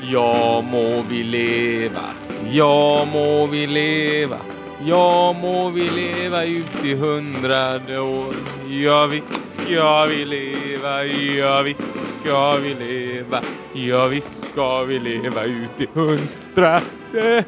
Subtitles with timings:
[0.00, 2.04] Ja må vi leva,
[2.50, 4.38] ja må vi leva.
[4.86, 8.34] Ja må vi leva ut i hundrade år.
[8.70, 13.42] Ja visst ska vi leva, ja visst ska vi leva.
[13.74, 17.44] Ja visst ska vi leva ut i hundrade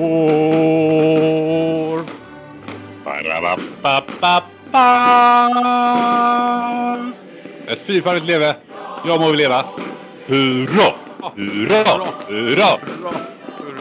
[0.00, 2.02] år.
[7.68, 8.54] Ett fyrfaldigt leve.
[9.04, 9.64] ja må vi leva.
[10.26, 11.01] Hurra!
[11.22, 12.06] Hurra!
[12.28, 12.78] Hurra!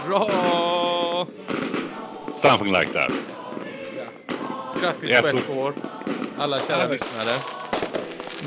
[0.07, 1.25] Hurra!
[2.34, 3.11] Something like that.
[4.81, 5.73] Grattis på ett år,
[6.38, 7.38] alla kära lyssnare.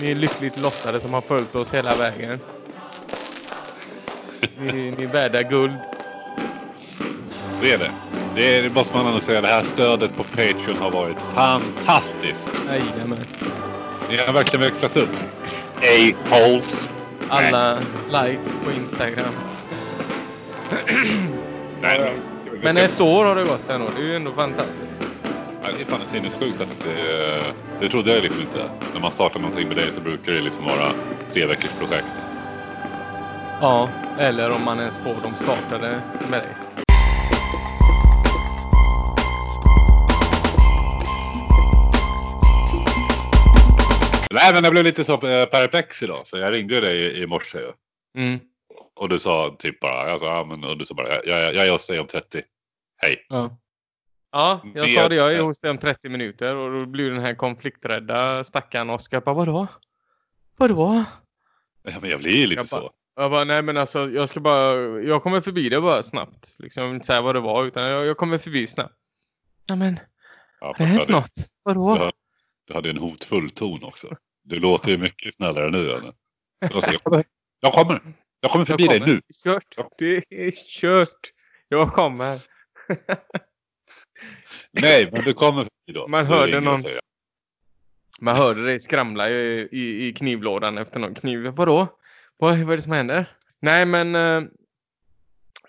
[0.01, 2.41] Ni är lyckligt lottade som har följt oss hela vägen.
[4.59, 5.79] Ni, ni är värda guld.
[7.60, 7.90] Det är det.
[8.34, 9.40] Det, är, det måste man ändå säga.
[9.40, 12.48] Det här stödet på Patreon har varit fantastiskt.
[12.68, 13.18] Jajamän.
[14.10, 15.16] Ni har verkligen växlat upp.
[15.76, 16.88] A-holes.
[17.28, 17.78] Alla
[18.12, 19.34] likes på Instagram.
[21.80, 22.12] Nej,
[22.62, 23.87] Men ett år har det gått ändå.
[23.96, 25.07] Det är ju ändå fantastiskt.
[25.63, 27.43] Ja, Det är fan sinnessjukt att det,
[27.80, 28.68] det trodde jag liksom inte.
[28.95, 30.90] När man startar någonting med dig så brukar det liksom vara
[31.32, 32.26] tre veckors projekt.
[33.60, 36.84] Ja, eller om man ens får dem startade med dig.
[44.35, 46.29] Nej, men jag blev lite så eh, perplex idag.
[46.29, 47.59] För jag ringde dig i, morse.
[48.18, 48.41] Mm.
[48.95, 51.54] Och du sa typ bara, jag sa, ja, men, och du sa bara, jag, jag,
[51.54, 52.43] jag är hos dig om 30.
[52.96, 53.26] Hej.
[53.29, 53.57] Ja.
[54.32, 55.15] Ja, jag sa det.
[55.15, 59.21] Jag är hos dig om 30 minuter och då blir den här konflikträdda stackaren Oskar
[59.21, 59.66] bara vadå?
[60.57, 61.04] Vadå?
[61.82, 62.91] Ja, men jag blir ju lite Jag bara- så.
[63.16, 66.56] Jag bara, nej men alltså jag ska bara, jag kommer förbi det bara snabbt.
[66.59, 68.94] Liksom, jag vill inte säga vad det var utan jag, jag kommer förbi snabbt.
[69.66, 69.98] Ja men,
[70.60, 71.32] Ja, har det något?
[71.62, 72.10] Vadå?
[72.65, 74.16] Du hade en hotfull ton också.
[74.43, 75.91] Du låter ju mycket snällare nu.
[75.93, 76.12] Än.
[76.59, 76.70] Jag,
[77.03, 77.25] kommer,
[77.60, 78.03] jag kommer.
[78.41, 79.12] Jag kommer förbi Jag dig kommer.
[79.15, 79.20] nu.
[79.44, 79.76] Kört.
[79.98, 80.50] Det är
[80.81, 81.31] kört.
[81.69, 82.41] Jag kommer.
[84.72, 86.09] Nej, men du kommer förbi då.
[86.09, 86.82] Man hörde någon-
[88.20, 91.41] Man hörde dig skramla i, i, i knivlådan efter någon kniv.
[91.46, 91.98] Vadå?
[92.36, 93.26] Vad, vad är det som händer?
[93.60, 94.12] Nej men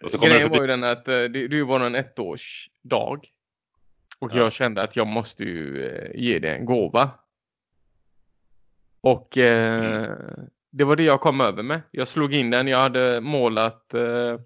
[0.01, 3.21] kommer grejen var ju den att eh, det, det var en ettårsdag.
[4.19, 4.37] Och Ja.
[4.37, 7.09] jag kände att jag måste ju eh, ge dig en gåva.
[9.01, 10.49] Och eh, Mm.
[10.71, 11.81] det var det jag kom över med.
[11.91, 12.67] Jag slog in den.
[12.67, 14.39] Jag hade målat eh,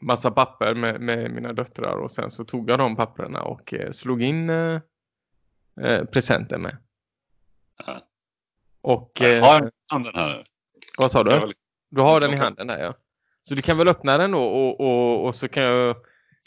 [0.00, 3.90] massa papper med, med mina döttrar och sen så tog jag de papperna och eh,
[3.90, 4.80] slog in eh,
[5.80, 6.76] eh, presenten med.
[7.86, 8.00] Ja.
[8.80, 10.46] Och Jag eh, har handen här
[10.98, 11.40] vad sa du?
[11.90, 12.94] Du har den i handen där ja.
[13.42, 15.96] Så du kan väl öppna den då och, och, och så kan jag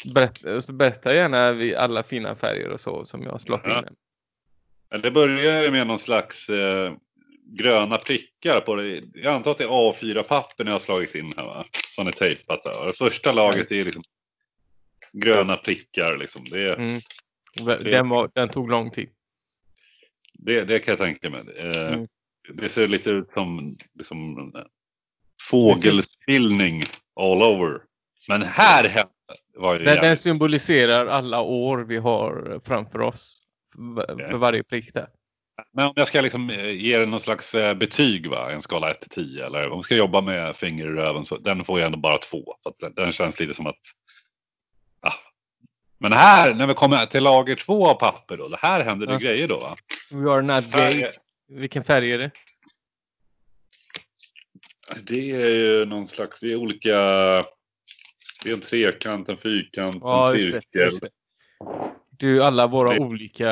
[0.05, 3.79] berätta, så berätta gärna alla fina färger och så som jag har slått Ja.
[3.79, 3.95] in.
[4.91, 6.93] Men det börjar ju med någon slags eh,
[7.57, 9.03] gröna prickar på det.
[9.13, 11.65] Jag antar att det är A4-papper ni har slagit in här va?
[11.95, 12.65] Som är tejpat.
[12.65, 14.03] Och det första laget är liksom
[15.13, 16.43] gröna prickar liksom.
[16.51, 16.99] Det, Mm.
[17.83, 19.09] Den, var, den tog lång tid.
[20.33, 21.43] det, det kan jag tänka mig.
[21.57, 22.07] Eh, Mm.
[22.53, 24.51] Det ser lite ut som liksom,
[25.49, 26.83] fågelspillning
[27.15, 27.79] all over.
[28.27, 29.09] Men här hände
[29.55, 30.19] Den, den jävligt.
[30.19, 33.41] symboliserar alla år vi har framför oss.
[34.29, 35.07] För, varje prick där.
[35.73, 38.51] Men om jag ska liksom eh, ge den någon slags eh, betyg va?
[38.51, 41.37] En skala 1 till 10 eller om jag ska jobba med finger i röven så
[41.37, 42.55] den får jag ändå bara två.
[42.79, 43.79] Den, den känns lite som att...
[44.99, 45.13] Ah.
[45.97, 48.47] Men här när vi kommer till lager två av papper då.
[48.47, 49.19] Det här händer det Ja.
[49.19, 49.75] grejer då va?
[50.11, 51.11] We are not gay.
[51.47, 52.31] Vilken färg är det?
[55.03, 56.95] det är ju någon slags, det är olika...
[58.45, 60.81] Det är en trekant, en fyrkant, Ja, en just det, cirkel.
[60.81, 61.09] just det.
[62.09, 62.99] Du, alla våra Nej.
[62.99, 63.51] olika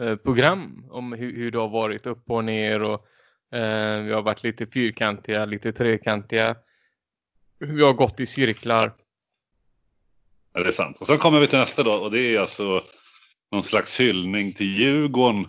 [0.00, 3.06] eh, program om hur, hur det har varit upp och ner och
[3.58, 6.56] eh, vi har varit lite fyrkantiga, lite trekantiga.
[7.58, 8.92] Vi har gått i cirklar.
[10.52, 10.98] Ja, det är sant.
[11.00, 12.82] Och sen kommer vi till nästa då och det är alltså
[13.52, 15.46] någon slags hyllning till Djurgården.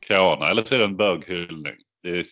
[0.00, 0.50] Kan jag ana.
[0.50, 1.74] Eller så är det en böghyllning.
[2.02, 2.26] Det är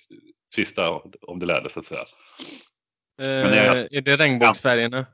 [0.54, 0.90] sista
[1.20, 2.00] om det lärde så att säga.
[2.00, 5.06] Eh, det är alltså- är det regnbågsfärgerna?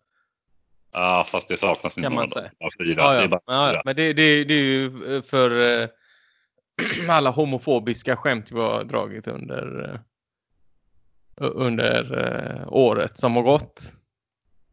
[0.98, 2.50] Ja, fast det saknas inte några säga.
[2.58, 3.02] Ja, fyra.
[3.02, 3.28] Ja, Det är ja.
[3.28, 3.82] bara ja, fyra.
[3.84, 5.88] men det, det, det är ju eh, för eh,
[7.08, 10.00] alla homofobiska skämt vi har dragit under eh,
[11.40, 13.92] under eh, året som har gått.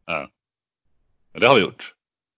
[0.05, 1.93] Men Det har vi gjort.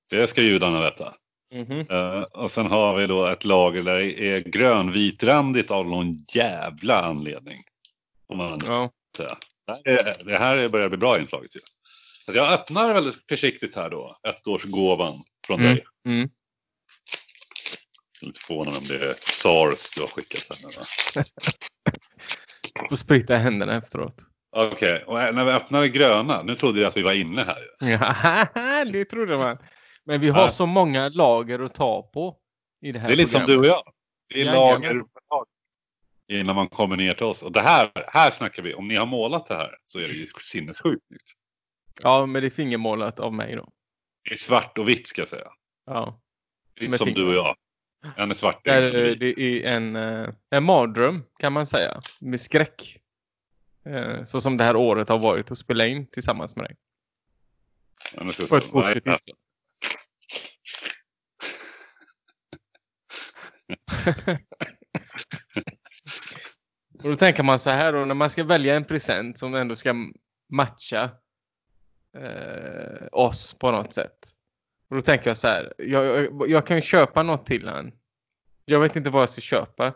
[0.09, 1.13] Det ska judarna veta.
[1.53, 1.79] Mhm.
[1.89, 7.01] Eh, och sen har vi då ett lager där det är grönvitrandigt av någon jävla
[7.01, 7.63] anledning.
[8.27, 8.91] Om man Ja.
[9.65, 11.59] Det här, är, det här börjar bli bra inslaget ju.
[12.25, 14.18] Så jag öppnar väldigt försiktigt här då.
[14.27, 15.75] Ettårsgåvan från Mm.
[15.75, 15.86] dig.
[16.07, 16.30] Mm.
[18.22, 20.57] Lite förvånad om det är SARS du har skickat här.
[20.63, 21.24] nu, Va?
[22.89, 24.16] Får sprita händerna efteråt.
[24.56, 27.63] Okej, och när vi öppnade gröna, nu trodde jag att vi var inne här.
[27.80, 29.57] Ja, det trodde man.
[30.04, 30.50] Men vi har Ja.
[30.50, 32.38] så många lager att ta på
[32.86, 33.81] i det här Det är lite som du och jag.
[34.33, 34.69] Vi är Jajamän.
[34.81, 35.04] lager
[36.31, 37.44] innan man kommer ner till oss.
[37.44, 40.13] Och det här, här snackar vi, om ni har målat det här så är det
[40.13, 41.31] ju sinnessjukt snyggt.
[42.03, 43.69] Ja, men det är fingermålat av mig då.
[44.24, 45.47] Det är svart och vitt ska jag säga.
[45.86, 46.21] Ja.
[46.75, 47.21] Lite Med som fingrar.
[47.24, 47.56] du och jag.
[48.18, 52.01] En är svart, en är det är en, eh, en mardröm kan man säga.
[52.21, 52.97] Med skräck.
[53.86, 56.75] Eh, Så som det här året har varit att spela in tillsammans med dig.
[58.13, 58.71] Ja, På ett det?
[58.71, 59.19] positivt sätt.
[67.03, 69.75] Och då tänker man så här då, när man ska välja en present som ändå
[69.75, 69.95] ska
[70.53, 71.12] matcha
[72.15, 74.17] eh, oss på något sätt.
[74.89, 77.91] Och då tänker jag så här, jag, jag, jag kan ju köpa något till han.
[78.65, 79.94] Jag vet inte vad jag ska köpa.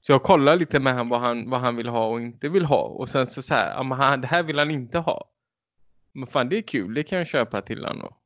[0.00, 2.64] Så jag kollar lite med han vad han, vad han vill ha och inte vill
[2.64, 2.82] ha.
[2.82, 5.30] Och sen så, så här, ja, men han, det här vill han inte ha.
[6.12, 8.16] Men fan det är kul, det kan jag köpa till han då.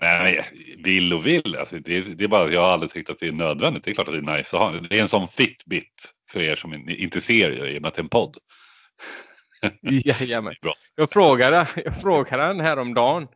[0.00, 0.46] Nej,
[0.84, 1.56] vill och vill.
[1.56, 3.84] Alltså, det, är, det är bara att jag har aldrig tyckt att det är nödvändigt.
[3.84, 4.80] Det är klart att det är nice att ha.
[4.80, 7.94] Det är en sån Fitbit för er som inte ser det i och med att
[7.94, 8.36] det är en podd.
[9.82, 10.54] Jajamän.
[10.62, 10.74] Bra.
[10.94, 13.28] Jag frågade, jag frågade han häromdagen.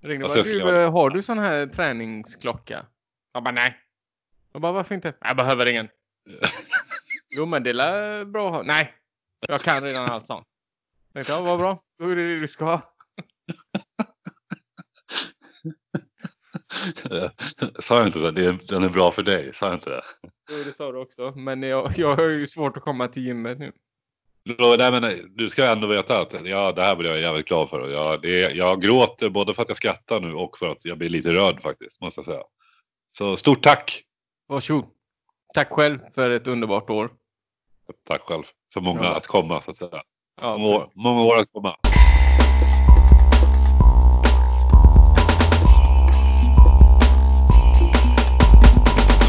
[0.00, 2.86] Jag ringde bara, du, jag har du sån här träningsklocka?
[3.32, 3.78] Jag bara nej.
[4.52, 5.14] Jag bara varför inte?
[5.20, 5.88] Jag behöver ingen.
[7.30, 8.62] jo men det är bra att ha.
[8.62, 8.94] Nej,
[9.48, 10.46] jag kan redan allt sånt.
[11.12, 11.82] Jag tänkte, ja, vad bra.
[11.98, 12.94] Då är det det du ska ha.
[17.78, 18.30] Sa jag inte?
[18.30, 19.54] Det den är bra för dig.
[19.54, 20.02] Sa jag inte det?
[20.50, 21.30] Jo, det sa du också.
[21.30, 23.72] Men jag, jag har ju svårt att komma till gymmet nu.
[24.78, 27.88] Nej, men, du ska ändå veta att ja, det här blir jag jävligt glad för.
[27.90, 31.08] Jag, det, jag gråter både för att jag skrattar nu och för att jag blir
[31.08, 32.00] lite rörd faktiskt.
[32.00, 32.42] Måste jag säga.
[33.16, 34.02] Så stort tack.
[34.48, 34.84] Varsågod.
[35.54, 37.10] Tack själv för ett underbart år.
[38.08, 38.42] Tack själv.
[38.74, 39.16] För många Ja.
[39.16, 39.60] att komma.
[39.60, 40.02] Så att säga.
[40.40, 41.76] Ja, Många, många år att komma.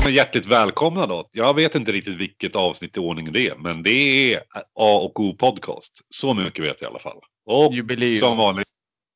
[0.05, 1.29] Men hjärtligt välkomna då.
[1.31, 4.39] Jag vet inte riktigt vilket avsnitt i ordning det är, men det är
[4.73, 6.01] A och O podcast.
[6.09, 7.17] Så mycket vet jag i alla fall.
[7.45, 8.19] Och Jubileum.
[8.19, 8.67] som vanligt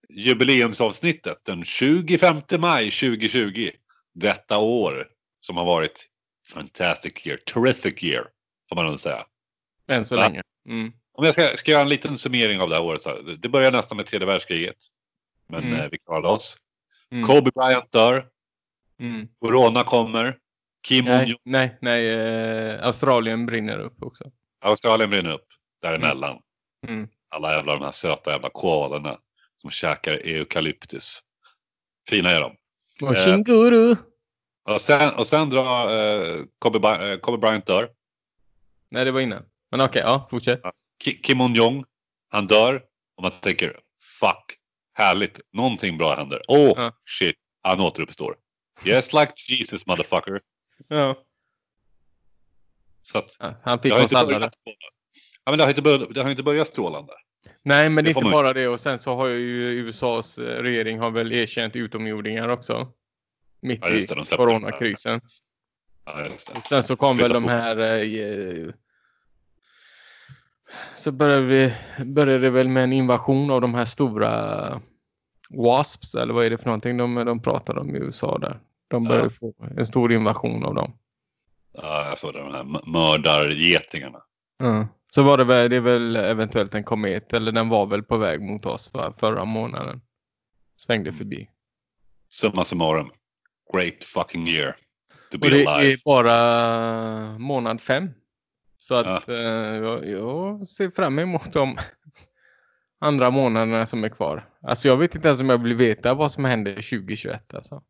[0.10, 3.70] jubileumsavsnittet den 25 maj 2020.
[4.14, 5.08] Detta år
[5.40, 6.06] som har varit
[6.54, 8.28] fantastic year, terrific year
[8.70, 9.26] får man nog säga.
[9.88, 10.22] Än så Va?
[10.22, 10.42] länge.
[10.70, 10.92] Mm.
[11.14, 13.02] Om jag ska, ska göra en liten summering av det här året.
[13.02, 14.78] Så här, det börjar nästan med tredje världskriget.
[15.50, 15.80] Men Mm.
[15.80, 16.58] eh, vi klarade oss.
[17.12, 17.28] Mm.
[17.28, 18.26] Kobe Bryant dör.
[19.00, 19.28] Mm.
[19.40, 20.38] Corona kommer.
[20.88, 22.08] Kim Nej, nej, nej.
[22.10, 24.32] Eh, Australien brinner upp också.
[24.62, 25.46] Australien brinner upp.
[25.82, 26.40] Däremellan.
[26.88, 27.08] Mm.
[27.30, 29.18] Alla jävla de här söta jävla koalorna
[29.56, 31.20] som käkar eukalyptus.
[32.10, 32.56] Fina är de.
[33.02, 33.98] Och Eh.
[34.70, 37.90] Och sen, och sen drar eh, Kobe, eh, Kobe Bryant dör.
[38.92, 39.46] Nej, det var innan.
[39.72, 40.62] Men okej, ja, fortsätt.
[41.04, 41.86] Ki- Kim Jong-Un,
[42.30, 42.76] han dör.
[43.18, 43.80] Och man tänker,
[44.20, 44.58] fuck,
[44.94, 46.42] härligt, någonting bra händer.
[46.48, 46.94] Åh, Ja.
[47.20, 48.36] shit, han återuppstår.
[48.86, 50.42] Yes, like Jesus motherfucker.
[50.88, 51.24] Ja.
[53.02, 54.40] Så att, Ja, Han fick oss alla.
[55.44, 57.14] Ja, men det har inte börjat, det har inte börjat strålande.
[57.64, 58.68] Nej, men det inte man- bara det.
[58.68, 62.92] Och sen så har ju USAs eh, regering har väl erkänt utomjordingar också.
[63.62, 65.22] Mitt Ja, just det, i coronakrisen.
[66.06, 66.54] Ja, just det.
[66.58, 67.78] Och sen så kom väl de här...
[67.78, 68.72] Eh,
[70.96, 71.74] så började, vi,
[72.06, 74.82] började det väl med en invasion av de här stora
[75.50, 78.60] wasps, eller vad är det för någonting de, de pratar om i USA där.
[78.90, 79.30] De började Ja.
[79.40, 80.94] få en stor invasion av dem.
[81.72, 84.22] Ja, jag såg det, de här mördargetingarna.
[84.58, 84.88] Ja.
[85.10, 88.18] Så var det väl, det är väl eventuellt en komet, eller den var väl på
[88.18, 90.02] väg mot oss va, förra månaden.
[90.76, 91.50] Svängde förbi.
[92.30, 93.10] Summa summarum.
[93.74, 94.76] Great fucking year.
[95.32, 95.94] To be Och det alive.
[95.94, 98.10] är bara månad fem.
[98.78, 101.78] Så att eh, jag, jag ser fram emot de
[103.00, 104.50] andra månaderna som är kvar.
[104.62, 107.54] Alltså jag vet inte ens om jag vill veta vad som händer 2021.
[107.54, 107.84] Alltså.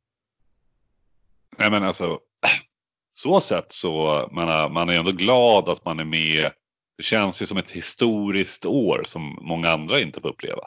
[1.58, 2.20] Nej men alltså.
[3.14, 6.52] Så sett så man, man är ändå glad att man är med.
[6.98, 10.62] Det känns ju som ett historiskt år som många andra inte får uppleva.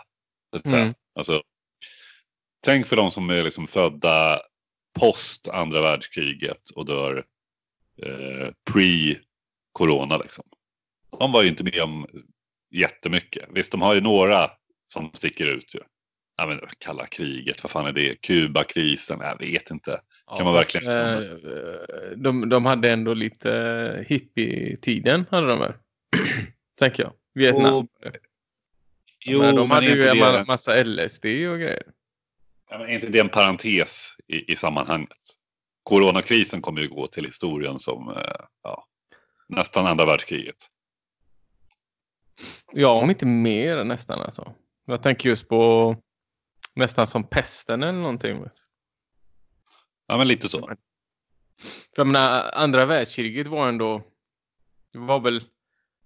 [0.64, 0.94] Mm.
[1.14, 1.42] Alltså,
[2.64, 4.40] tänk för de som är liksom födda
[5.00, 7.24] post andra världskriget och dör
[8.02, 10.22] eh, pre-corona.
[10.22, 10.44] Liksom.
[11.18, 12.06] De var ju inte med om
[12.70, 13.48] jättemycket.
[13.50, 14.50] Visst, de har ju några
[14.92, 15.74] som sticker ut.
[15.74, 15.80] Ju.
[16.36, 18.14] Ja, men, kalla kriget, vad fan är det?
[18.14, 20.00] Kubakrisen, jag vet inte.
[20.36, 25.24] Kan man fast, verkligen- eh, de, de hade ändå lite hippie-tiden.
[25.30, 25.72] Hade de väl?
[26.78, 27.12] Tänker jag.
[27.34, 27.74] Vietnam.
[27.74, 27.86] Och-
[29.24, 31.82] Jo, men de hade ju en det- ma- massa LSD och grejer.
[32.70, 35.18] Ja, men är inte det en parentes i, i sammanhanget?
[35.82, 38.84] Coronakrisen kommer ju gå till historien som eh, ja,
[39.48, 40.56] nästan andra världskriget.
[42.72, 44.54] Ja, om inte mer nästan alltså.
[44.86, 45.96] Jag tänker just på
[46.74, 48.44] nästan som pesten eller någonting.
[50.06, 50.66] Ja, men lite så.
[51.58, 54.02] För jag menar, andra världskriget var ändå...
[54.92, 55.42] Det var väl...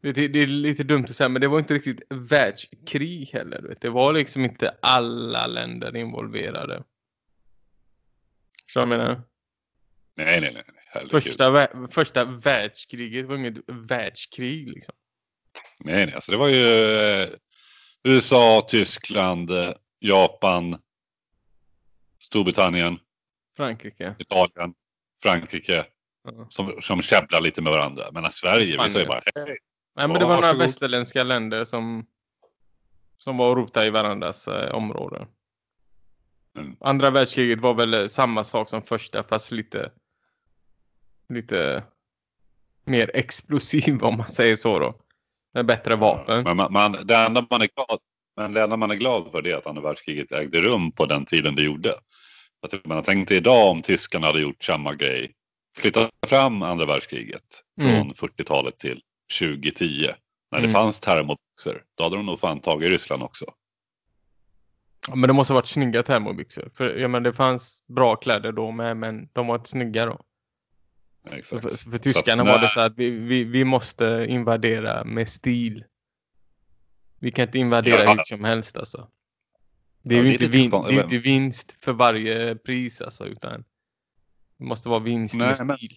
[0.00, 3.62] Det, det är lite dumt att säga, men det var inte riktigt världskrig heller.
[3.62, 3.81] Vet.
[3.81, 6.83] Det var liksom inte alla länder involverade.
[8.67, 9.23] Så jag menar...
[10.15, 10.62] Nej, nej, nej.
[10.87, 11.11] Herregud.
[11.11, 14.95] Första, vä- första världskriget var inget världskrig liksom.
[15.79, 16.15] Nej, nej.
[16.15, 17.29] Alltså, det var ju eh,
[18.03, 20.79] USA, Tyskland, eh, Japan,
[22.19, 22.99] Storbritannien,
[23.56, 24.14] Frankrike.
[24.18, 24.75] Italien,
[25.22, 25.86] Frankrike
[26.28, 26.46] Ja.
[26.48, 28.04] som, som käbblar lite med varandra.
[28.12, 29.46] Men Sverige, vi säger bara hej.
[29.46, 29.58] Nej,
[29.94, 30.58] men Ja, det var några varsågod.
[30.62, 32.06] västerländska länder som,
[33.18, 35.26] som var och rotade i varandras eh, områden.
[36.58, 36.76] Mm.
[36.80, 39.90] Andra världskriget var väl eh, samma sak som första fast lite
[41.28, 41.82] lite
[42.84, 44.94] mer explosiv om man säger så då.
[45.54, 46.44] Med bättre vapen.
[46.44, 47.98] Men man, man, det, enda man är glad,
[48.36, 51.06] men det enda man är glad för det är att andra världskriget ägde rum på
[51.06, 51.94] den tiden det gjorde.
[52.62, 55.32] Att man tänkte idag om tyskarna hade gjort samma grej.
[55.76, 57.92] Flyttat fram andra världskriget Mm.
[57.96, 59.02] från 40-talet till
[59.38, 60.10] 2010.
[60.50, 60.72] När det Mm.
[60.72, 61.84] fanns termoboxer.
[61.94, 63.44] Då hade de nog fan tagit Ryssland också.
[65.08, 66.70] Ja, men det måste ha varit snygga termobyxor.
[66.75, 70.20] För jag menar, det fanns bra kläder då med men de var inte snygga då.
[71.30, 71.62] Exakt.
[71.62, 75.28] för, så för tyskarna att, var det så att vi, vi, vi måste invadera med
[75.28, 75.84] stil.
[77.18, 78.10] Vi kan inte invadera Ja.
[78.10, 79.08] hur som helst alltså.
[80.08, 83.64] Det är Ja, ju inte, vin, det är inte vinst för varje pris alltså utan
[84.58, 85.96] det måste vara vinst Nej, med men- stil.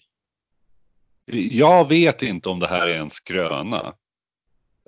[1.52, 3.94] Jag vet inte om det här är en skröna.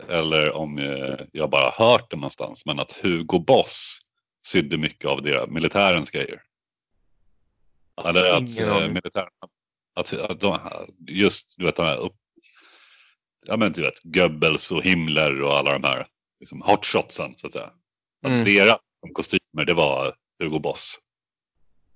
[0.08, 2.66] Eller om eh, jag bara hört det någonstans.
[2.66, 4.00] Men att Hugo Boss
[4.48, 6.42] sydde mycket av deras, militärens grejer.
[8.06, 9.30] Eller att, Ingen eh, militären,
[9.96, 10.60] att, att de,
[11.08, 12.16] just du vet, de här upp,
[13.46, 16.08] ja men du vet, Goebbels och Himmler och alla de här
[16.40, 17.66] liksom, hotshotsen så att säga.
[18.24, 18.46] Att Mm.
[18.46, 18.78] deras
[19.14, 20.96] kostymer det var Hugo Boss.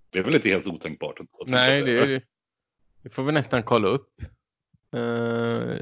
[0.09, 1.19] Det är väl inte helt otänkbart?
[1.19, 2.21] att Nej, det, är,
[3.03, 4.09] det får vi nästan kolla upp.
[4.95, 5.75] Uh,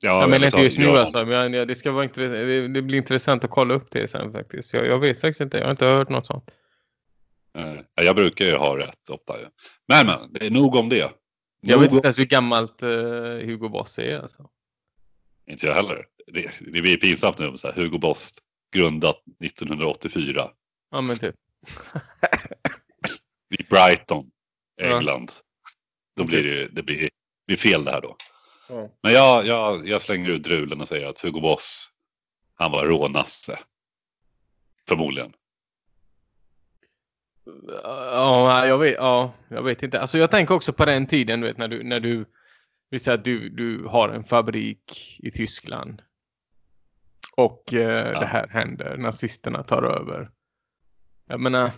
[0.00, 2.68] Ja, jag menar inte just nu ja, alltså, men jag- det, ska vara intressant, det,
[2.68, 4.74] det blir intressant att kolla upp det sen faktiskt.
[4.74, 6.50] Jag, jag vet faktiskt inte, jag har inte hört något sånt.
[7.58, 9.36] Eh, Jag brukar ju ha rätt ofta.
[9.88, 10.96] Men men, det är nog om det.
[10.96, 11.10] Jag
[11.62, 12.88] nog vet om- inte ens hur gammalt eh,
[13.46, 14.50] Hugo Boss är alltså.
[15.46, 16.06] Inte jag heller.
[16.26, 17.58] Det, det blir pinsamt nu.
[17.58, 18.32] Så här, Hugo Boss
[18.74, 20.50] grundat 1984
[20.90, 21.34] Ja men typ.
[23.58, 24.30] i Brighton,
[24.76, 24.96] Ja.
[24.96, 25.32] England.
[26.16, 26.30] Då Typ.
[26.30, 27.10] blir det, ju- det blir, det
[27.46, 28.16] blir fel det här då.
[28.68, 28.90] Ja.
[29.02, 31.90] Men jag, jag, jag slänger ut drulen och säger att Hugo Boss,
[32.54, 33.58] han var rånasse.
[34.88, 35.32] Förmodligen.
[37.82, 40.00] Ja, jag vet, ja, jag vet inte.
[40.00, 42.24] Alltså jag tänker också på den tiden, du vet, när du, när du,
[42.90, 46.02] vi säger att du, du har en fabrik i Tyskland.
[47.36, 48.20] Och eh, Ja.
[48.20, 50.30] det här händer, nazisterna tar över.
[51.26, 51.70] Jag menar,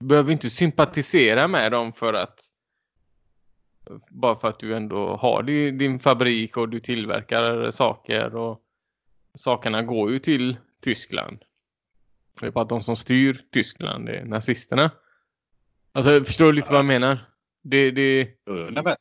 [0.00, 2.38] du behöver inte sympatisera med dem för att
[4.10, 8.60] bara för att du ändå har din, din fabrik och du tillverkar saker och
[9.34, 11.38] sakerna går ju till Tyskland.
[12.40, 14.90] Det är bara att de som styr Tyskland är nazisterna.
[15.92, 17.18] Alltså, förstår du lite vad jag menar?
[17.62, 18.96] Det, det, Nej, men,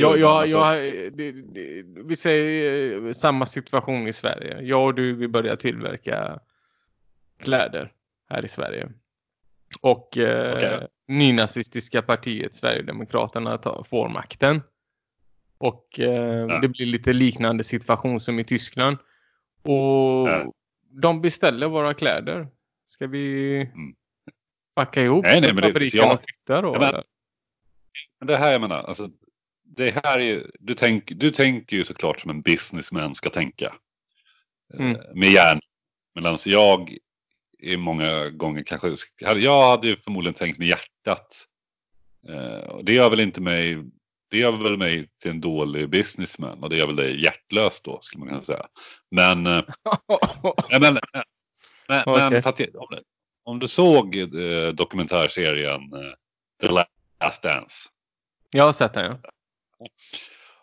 [0.00, 4.60] jag, jag, alltså- jag, det, det, vi säger eh, samma situation i Sverige.
[4.62, 6.38] Jag och du, vi börjar tillverka
[7.38, 7.92] kläder
[8.28, 8.88] här i Sverige.
[9.80, 14.62] Och eh, nynazistiska partiet Sverigedemokraterna tar, får makten.
[15.58, 16.58] Och eh, Ja.
[16.60, 18.96] det blir lite liknande situation som i Tyskland.
[19.62, 20.52] Och Ja.
[20.90, 22.48] de beställer våra kläder.
[22.86, 23.94] Ska vi Mm.
[24.74, 26.12] packa ihop Nej, nej, fabriken ja.
[26.14, 26.74] och flytta då?
[26.74, 27.02] Ja,
[28.20, 29.10] men det här jag menar, alltså,
[29.76, 33.72] det här är ju, du, tänk, du tänker ju såklart som en businessman ska tänka.
[34.74, 34.96] Mm.
[34.96, 35.60] Eh, Med hjärn.
[36.14, 36.96] Medan jag
[37.58, 41.46] är många gånger kanske, jag hade ju förmodligen tänkt med hjärtat.
[42.28, 43.82] Eh, och det gör väl inte mig,
[44.30, 48.00] det gör väl mig till en dålig businessman och det gör väl dig hjärtlös då
[48.00, 48.66] skulle man kunna säga.
[49.10, 49.62] Men, eh,
[50.70, 50.98] nej, men,
[51.88, 52.30] men, Okej.
[52.30, 52.98] men att, om,
[53.44, 56.12] om du såg eh, dokumentärserien eh,
[56.60, 57.88] The Last Dance.
[58.50, 59.30] Jag har sett den, ja.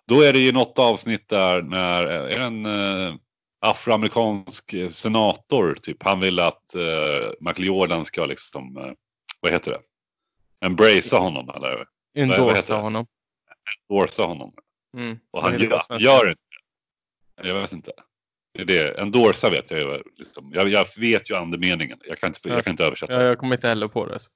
[0.08, 3.16] Då är det ju något avsnitt där när är det en eh,
[3.60, 6.04] afroamerikansk eh, senator typ.
[6.04, 8.92] Han vill att eh, Michael Jordan ska liksom, eh,
[9.40, 9.82] vad heter det?
[10.66, 11.86] Embracea honom eller
[12.18, 13.06] Endorsa honom.
[13.90, 14.54] endorsa honom.
[14.98, 15.20] Mm.
[15.32, 16.42] Och han gör, gör inte.
[17.44, 17.92] Jag vet inte.
[18.54, 19.02] Det är det.
[19.02, 20.02] Endorsa vet jag.
[20.18, 20.52] Liksom.
[20.54, 22.00] Jag, jag vet ju andemeningen.
[22.06, 23.14] Jag kan inte, jag kan inte översätta.
[23.14, 24.20] Ja, jag kommer inte heller på det.
[24.20, 24.30] Så.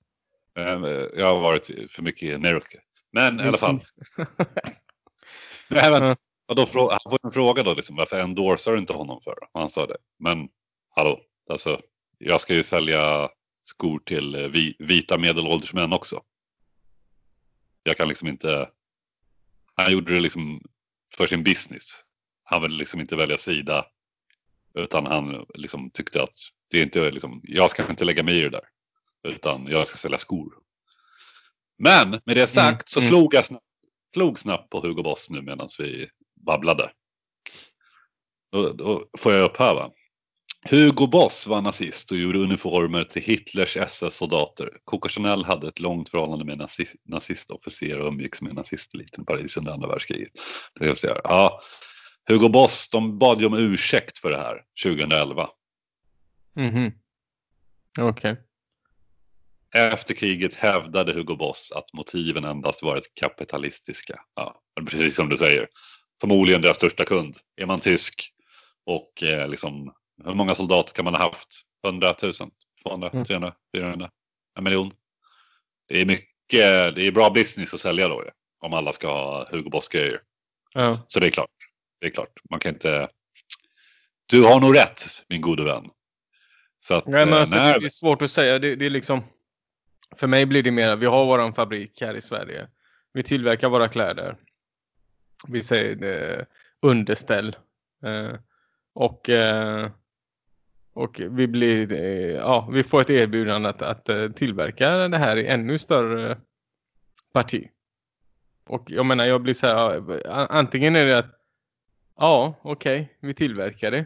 [0.57, 2.79] Eh, Jag har varit för mycket i Amerika.
[3.11, 3.79] Men i alla fall.
[5.69, 6.15] Nej, men.
[6.47, 9.43] Och då han får en fråga då, liksom, varför endorsar du inte honom för?
[9.43, 9.97] Och han sa det.
[10.19, 10.49] Men
[10.95, 11.81] hallå, alltså,
[12.17, 13.29] jag ska ju sälja
[13.63, 16.23] skor till eh, vi, vita medelålders män också.
[17.83, 18.69] Jag kan liksom inte...
[19.75, 20.61] Han gjorde det liksom
[21.15, 22.03] för sin business.
[22.43, 23.85] Han ville liksom inte välja sida.
[24.73, 28.41] Utan han liksom tyckte att det är inte liksom, jag ska inte lägga mig i
[28.41, 28.67] det där.
[29.23, 30.53] Utan jag ska sälja skor.
[31.77, 33.09] Men med det sagt Mm, så mm.
[33.09, 33.65] slog jag snabbt,
[34.13, 36.09] slog snabbt på Hugo Boss nu medan vi
[36.45, 36.91] babblade.
[38.51, 39.91] Då, då får jag upphäva.
[40.69, 44.69] Hugo Boss var nazist och gjorde uniformer till Hitlers SS-soldater.
[44.83, 49.57] Coco Chanel hade ett långt förhållande med nazist, nazistofficer och umgicks med nazisteliten i Paris
[49.57, 50.31] under andra världskriget.
[50.79, 51.61] Det vill säga, ja,
[52.29, 55.49] Hugo Boss, de bad ju om ursäkt för det här 2011.
[56.55, 56.91] Mhm.
[57.99, 58.37] Okej.
[59.77, 64.19] Efter kriget hävdade Hugo Boss att motiven endast varit kapitalistiska.
[64.35, 65.67] Ja, precis som du säger.
[66.21, 67.37] Förmodligen deras största kund.
[67.61, 68.31] Är man tysk
[68.85, 69.93] och eh, liksom,
[70.25, 71.47] hur många soldater kan man ha haft?
[71.85, 72.33] 100 000,
[72.83, 73.25] 200, Mm.
[73.25, 74.09] 300, 400,
[74.57, 74.91] en miljon.
[75.87, 78.29] Det är mycket, det är bra business att sälja då ju.
[78.59, 80.21] Om alla ska ha Hugo Boss-grejer.
[80.73, 81.05] Ja.
[81.07, 81.49] Så det är klart.
[82.01, 82.39] Det är klart.
[82.49, 83.09] Man kan inte...
[84.25, 85.89] Du har nog rätt, min gode vän.
[86.89, 87.79] Att Nej, men eh, alltså, det, när...
[87.79, 88.59] det är svårt att säga.
[88.59, 89.23] Det, det är liksom...
[90.15, 92.67] För mig blir det mer, vi har vår fabrik här i Sverige.
[93.13, 94.37] Vi tillverkar våra kläder.
[95.47, 96.03] Vi säger
[96.39, 96.45] eh,
[96.81, 97.55] underställ.
[98.03, 98.35] Eh,
[98.93, 99.89] och, eh,
[100.93, 105.37] och vi blir, eh, ja, vi får ett erbjudande att, att eh, tillverka det här
[105.37, 106.37] i ännu större
[107.33, 107.69] parti.
[108.67, 111.39] Och jag menar, jag blir så här, antingen är det att
[112.17, 114.05] ja, okej, vi tillverkar det.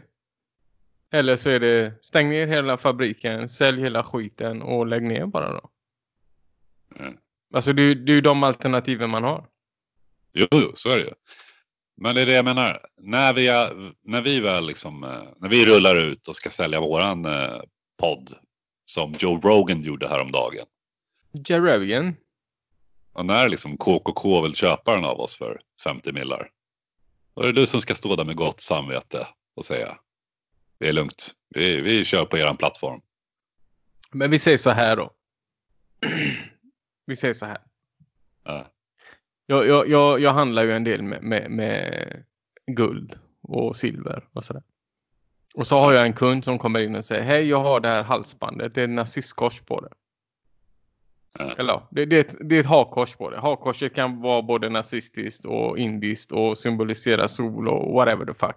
[1.10, 5.52] Eller så är det stäng ner hela fabriken, sälj hela skiten och lägg ner bara
[5.52, 5.71] då.
[6.98, 7.16] Mm.
[7.54, 9.46] Alltså det, det är ju de alternativen man har.
[10.32, 11.12] Jo, jo, så är det ju.
[11.96, 12.80] Men det är det jag menar.
[12.96, 16.80] När vi, är- när vi väl liksom, eh, när vi rullar ut och ska sälja
[16.80, 17.60] våran eh,
[17.98, 18.34] podd
[18.84, 20.66] som Joe Rogan gjorde häromdagen.
[21.48, 22.14] Jerogan.
[23.12, 26.50] Och när liksom KKK vill köpa den av oss för 50 millar.
[27.34, 29.98] Då är det du som ska stå där med gott samvete och säga
[30.78, 31.34] det är lugnt.
[31.48, 33.00] Vi, vi kör på eran plattform.
[34.12, 35.10] Men vi säger så här då.
[37.06, 37.58] Vi säger så här.
[38.44, 38.66] Ja.
[39.46, 42.24] Jag, jag, jag, jag handlar ju en del med, med, med
[42.66, 44.62] guld och silver och sådär.
[45.54, 47.88] Och så har jag en kund som kommer in och säger Hej, jag har det
[47.88, 48.74] här halsbandet.
[48.74, 49.92] Det är nazistkors på det.
[51.38, 51.54] Ja.
[51.58, 53.38] Eller det, det, är ett, det är ett hakkors på det.
[53.38, 58.56] Hakkorset kan vara både nazistiskt och indiskt och symbolisera sol och whatever the fuck.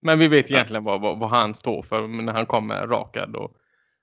[0.00, 3.56] Men vi vet egentligen vad, vad, vad han står för när han kommer rakad och,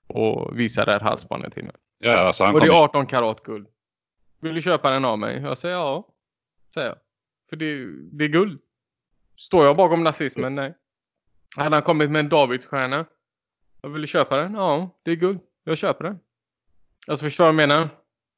[0.06, 1.74] och visar det här halsbandet till mig.
[1.98, 3.68] Ja, alltså han Och det är 18 karat guld.
[4.40, 5.40] Vill du köpa den av mig?
[5.40, 6.08] Jag säger ja.
[6.74, 6.96] Säger jag.
[7.50, 8.60] För det, det är guld.
[9.36, 10.54] Står jag bakom nazismen?
[10.54, 10.74] Nej.
[11.56, 13.04] Hade han kommit med en Davidsstjärna?
[13.82, 14.54] Jag vill köpa den?
[14.54, 15.40] Ja, det är guld.
[15.64, 16.18] Jag köper den.
[17.06, 17.88] Alltså förstår du vad jag menar?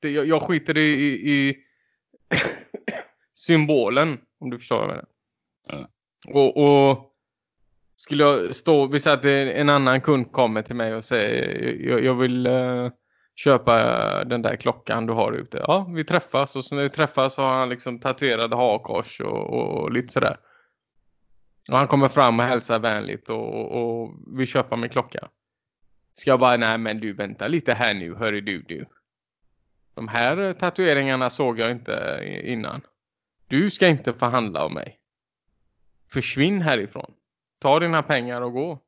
[0.00, 1.56] Det, jag, jag skiter i, i, i
[3.34, 4.18] symbolen.
[4.40, 5.06] Om du förstår vad jag menar.
[5.68, 5.88] Ja.
[6.32, 7.14] Och, och
[7.96, 9.24] skulle jag stå, vi säger att
[9.56, 12.90] en annan kund kommer till mig och säger jag, jag vill eh,
[13.38, 15.64] köpa den där klockan du har ute.
[15.66, 19.54] Ja, vi träffas och så när vi träffas så har han liksom tatuerade hakkors och,
[19.54, 20.40] och, och lite sådär.
[21.70, 25.28] Och han kommer fram och hälsar vänligt och, och, och vill köpa min klocka.
[26.14, 28.86] Ska jag bara, nej men du vänta lite här nu, hörru du du.
[29.94, 32.80] De här tatueringarna såg jag inte innan.
[33.48, 34.98] Du ska inte förhandla om mig.
[36.12, 37.14] Försvinn härifrån.
[37.58, 38.78] Ta dina pengar och gå.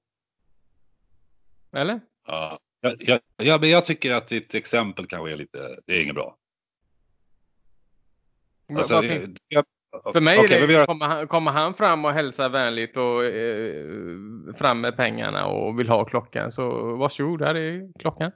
[1.73, 2.01] Eller?
[2.27, 6.03] ja, ja, ja, ja, men jag tycker att ditt exempel kanske är lite, det är
[6.03, 6.37] inget bra.
[8.75, 9.65] Alltså, jag- jag-
[10.13, 14.81] För mig vi det, kommer, han, kommer han fram och hälsar vänligt och eh, fram
[14.81, 18.33] med pengarna och vill ha klockan så varsågod, här är klockan.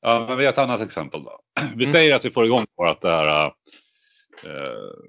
[0.00, 1.40] Ja, men vi har ett annat exempel då.
[1.60, 1.86] Vi Mm.
[1.86, 3.46] säger att vi får igång vårt det här.
[3.46, 3.52] eh,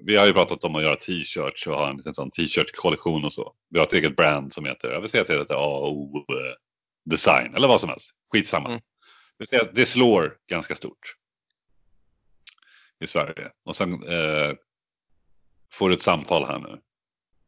[0.04, 3.52] vi har ju pratat om att göra t-shirts och ha en sån t-shirt-kollektion och så.
[3.70, 6.54] Vi har ett eget brand som heter, jag vill säga att det heter AO eh,
[7.08, 8.10] Design eller vad som helst.
[8.32, 8.68] Skitsamma.
[8.68, 8.80] Mm.
[9.62, 11.14] Att det slår ganska stort.
[13.00, 13.50] I Sverige.
[13.64, 14.54] Och sen eh,
[15.72, 16.80] får du ett samtal här nu.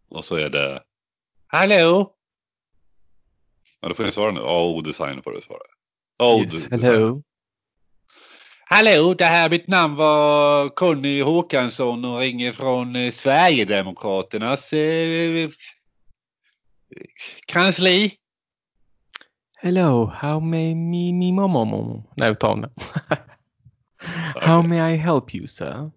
[0.08, 0.82] Och så är det
[1.46, 2.14] Hallå?
[3.80, 4.40] Ja, då får jag svara nu.
[4.40, 5.62] AO Design får du svara.
[6.18, 6.82] AO Design.
[6.82, 7.22] hello.
[8.64, 15.50] Hallå, det här mitt namn var Conny Håkansson och ringer från eh, Sverigedemokraternas eh,
[17.46, 18.12] kansli.
[19.62, 22.02] Hello, how may me, me, mom, mom, mom.
[22.16, 22.70] Nej, ta den.
[24.40, 25.90] How may I help you, sir?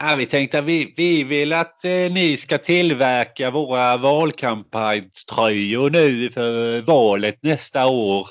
[0.00, 6.30] Ja, vi tänkte att vi, vi vill att eh, ni ska tillverka våra valkampanjströjor nu
[6.30, 8.28] för valet nästa år.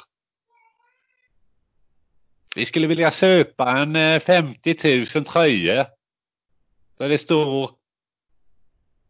[2.56, 5.86] Vi skulle vilja köpa en eh, 50 000 tröjor.
[6.98, 7.72] Där det står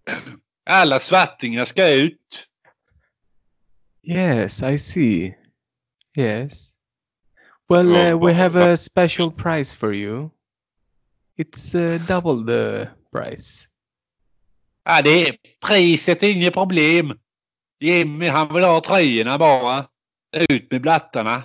[0.70, 2.48] alla svartingar ska ut.
[4.08, 5.36] Yes, I see.
[6.16, 6.78] Yes.
[7.70, 10.32] Well, Ja, uh, we have a special price for you.
[11.38, 13.68] It's uh, double the price.
[14.84, 17.20] Ja, det är priset är inget problem.
[17.80, 19.88] Jimmy han vill ha tröjorna bara.
[20.50, 21.44] Ut med blattarna.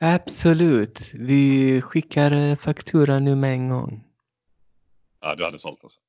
[0.00, 1.10] Absolut.
[1.14, 4.04] Vi skickar eh, faktura nu med en gång.
[5.20, 6.00] Ja, du hade sålt alltså.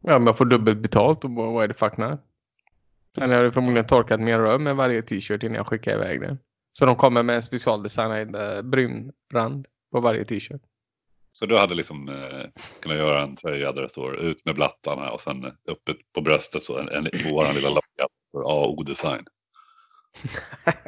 [0.00, 1.74] Ja, men jag får dubbelt betalt och vad är det?
[1.74, 2.18] Sen
[3.18, 6.38] har jag förmodligen torkat min röv med varje t-shirt innan jag skickar iväg den.
[6.72, 10.62] Så de kommer med en specialdesignad uh, brun rand på varje t-shirt.
[11.32, 15.10] Så du hade liksom eh, kunnat göra en tröja där det står ut med blattarna
[15.10, 18.08] och sen uppe på bröstet så en, en, våran lilla logga.
[18.44, 19.24] AO-design.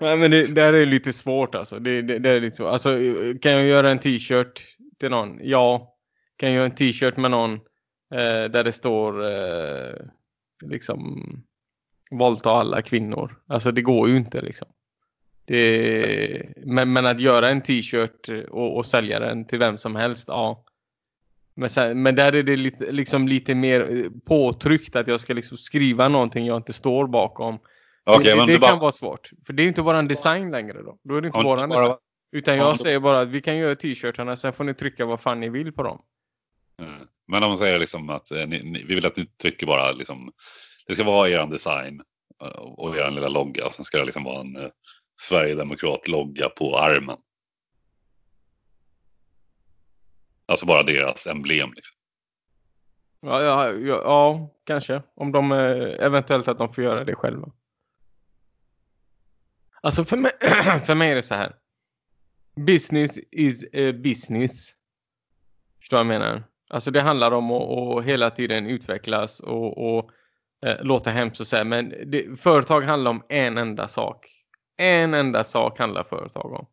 [0.00, 1.78] Nej, men det, det här är lite svårt alltså.
[1.78, 2.68] Det, det, det är lite svårt.
[2.68, 2.98] Alltså,
[3.42, 4.62] kan jag göra en t-shirt
[5.00, 5.38] till någon?
[5.42, 5.96] Ja.
[6.36, 7.60] Kan jag göra en t-shirt med någon
[8.22, 9.94] där det står eh,
[10.64, 11.24] liksom
[12.10, 13.42] våldta alla kvinnor?
[13.46, 14.68] Alltså det går ju inte liksom.
[15.46, 20.28] Det, men, men att göra en t-shirt och, och sälja den till vem som helst,
[20.28, 20.64] ja.
[21.54, 25.34] Men, sen, men där är det lite, liksom lite mer eh, påtryckt att jag ska
[25.34, 27.58] liksom skriva någonting jag inte står bakom.
[28.04, 28.80] Okej, det men det du kan bara...
[28.80, 29.30] vara svårt.
[29.46, 30.98] För det är inte våran design längre då.
[31.02, 31.98] Då är det inte våran bara- design.
[32.32, 35.20] Utan Ja, jag säger bara att vi kan göra t-shirtarna, sen får ni trycka vad
[35.20, 36.02] fan ni vill på dem.
[37.26, 39.92] Men om man säger liksom att eh, ni, ni, vi vill att ni trycker bara
[39.92, 40.32] liksom.
[40.86, 42.02] Det ska vara er design
[42.42, 44.70] eh, och er lilla logga och sen ska det liksom vara en eh,
[45.20, 47.18] Sverigedemokrat-logga på armen.
[50.46, 51.72] Alltså bara deras emblem.
[51.72, 51.96] Liksom.
[53.20, 55.02] Ja, ja, ja, ja kanske.
[55.14, 57.52] Om de eh, eventuellt att de får göra det själva.
[59.80, 60.32] Alltså för mig,
[60.86, 61.56] för mig är det så här.
[62.56, 64.72] Business is eh, business.
[65.78, 66.42] Förstår vad jag menar?
[66.74, 70.10] Alltså det handlar om att, att hela tiden utvecklas och, och
[70.66, 71.64] eh, låta hemskt och säga.
[71.64, 74.26] Men det, företag handlar om en enda sak.
[74.76, 76.66] En enda sak handlar företag om.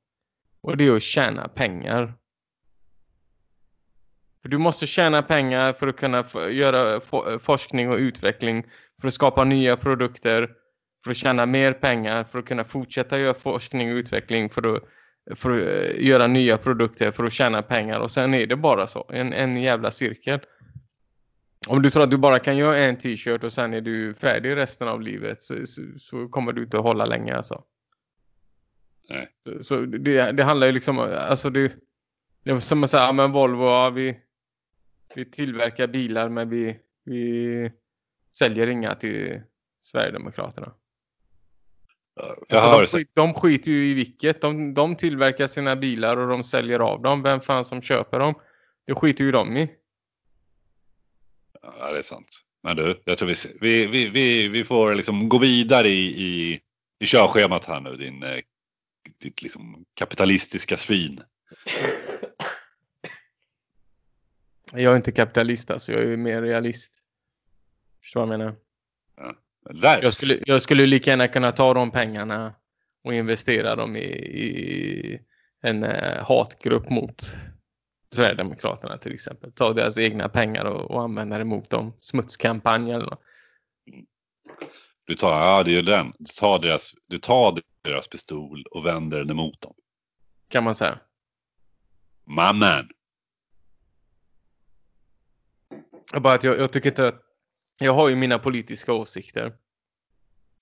[0.61, 2.13] Och det är att tjäna pengar.
[4.41, 7.01] För du måste tjäna pengar för att kunna göra
[7.39, 8.65] forskning och utveckling.
[9.01, 10.49] För att skapa nya produkter.
[11.03, 12.23] För att tjäna mer pengar.
[12.23, 14.49] För att kunna fortsätta göra forskning och utveckling.
[14.49, 14.83] För att,
[15.35, 17.11] för att eh, göra nya produkter.
[17.11, 17.99] För att tjäna pengar.
[17.99, 19.09] Och sen är det bara så.
[19.13, 20.39] En, en jävla cirkel.
[21.67, 24.55] Om du tror att du bara kan göra en t-shirt och sen är du färdig
[24.55, 25.43] resten av livet.
[25.43, 27.63] Så, så, så kommer du inte att hålla länge alltså.
[29.09, 29.29] Nej.
[29.43, 30.99] Så, så det, det handlar ju liksom.
[30.99, 31.73] Alltså det.
[32.43, 34.19] Det är som att säga, men Volvo, ja, vi,
[35.15, 37.71] vi tillverkar bilar men vi, vi
[38.31, 39.41] säljer inga till
[39.81, 40.73] Sverigedemokraterna.
[42.47, 44.41] Jag Alltså, de, skit, de skiter ju i vilket.
[44.41, 47.23] De, de tillverkar sina bilar och de säljer av dem.
[47.23, 48.33] Vem fan som köper dem?
[48.85, 49.69] Det skiter ju de i.
[51.61, 52.41] Ja, det är sant.
[52.63, 53.27] Men du, jag tror
[53.61, 56.61] vi, vi, vi, vi, får liksom gå vidare i, i,
[56.99, 57.95] i körschemat här nu.
[57.95, 58.39] Din, eh,
[59.17, 61.23] ditt liksom kapitalistiska svin.
[64.73, 67.03] Jag är inte kapitalist alltså, jag är mer realist.
[68.01, 68.55] Förstår vad jag menar?
[69.69, 72.53] Jag skulle, jag skulle lika gärna kunna ta de pengarna
[73.03, 75.19] och investera dem i, i
[75.61, 77.23] en eh, hatgrupp mot
[78.11, 79.51] Sverigedemokraterna till exempel.
[79.51, 81.93] Ta deras egna pengar och, och använda det mot dem.
[81.99, 83.21] Smutskampanj eller något.
[85.05, 86.13] Du tar, ja, det är den.
[86.19, 89.73] Du tar, deras, du tar deras pistol och vänder den emot dem.
[90.49, 90.99] Kan man säga.
[92.25, 92.89] My man.
[96.11, 97.30] Jag Bara att jag, jag tycker inte att...
[97.83, 99.53] Jag har ju mina politiska åsikter.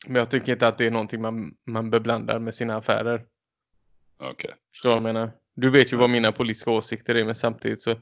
[0.08, 3.26] Men jag tycker inte att det är någonting man, man beblandar med sina affärer.
[4.18, 4.56] Okej.
[4.74, 5.32] Förstår du vad jag menar?
[5.56, 7.96] Du vet ju vad mina politiska åsikter är men samtidigt så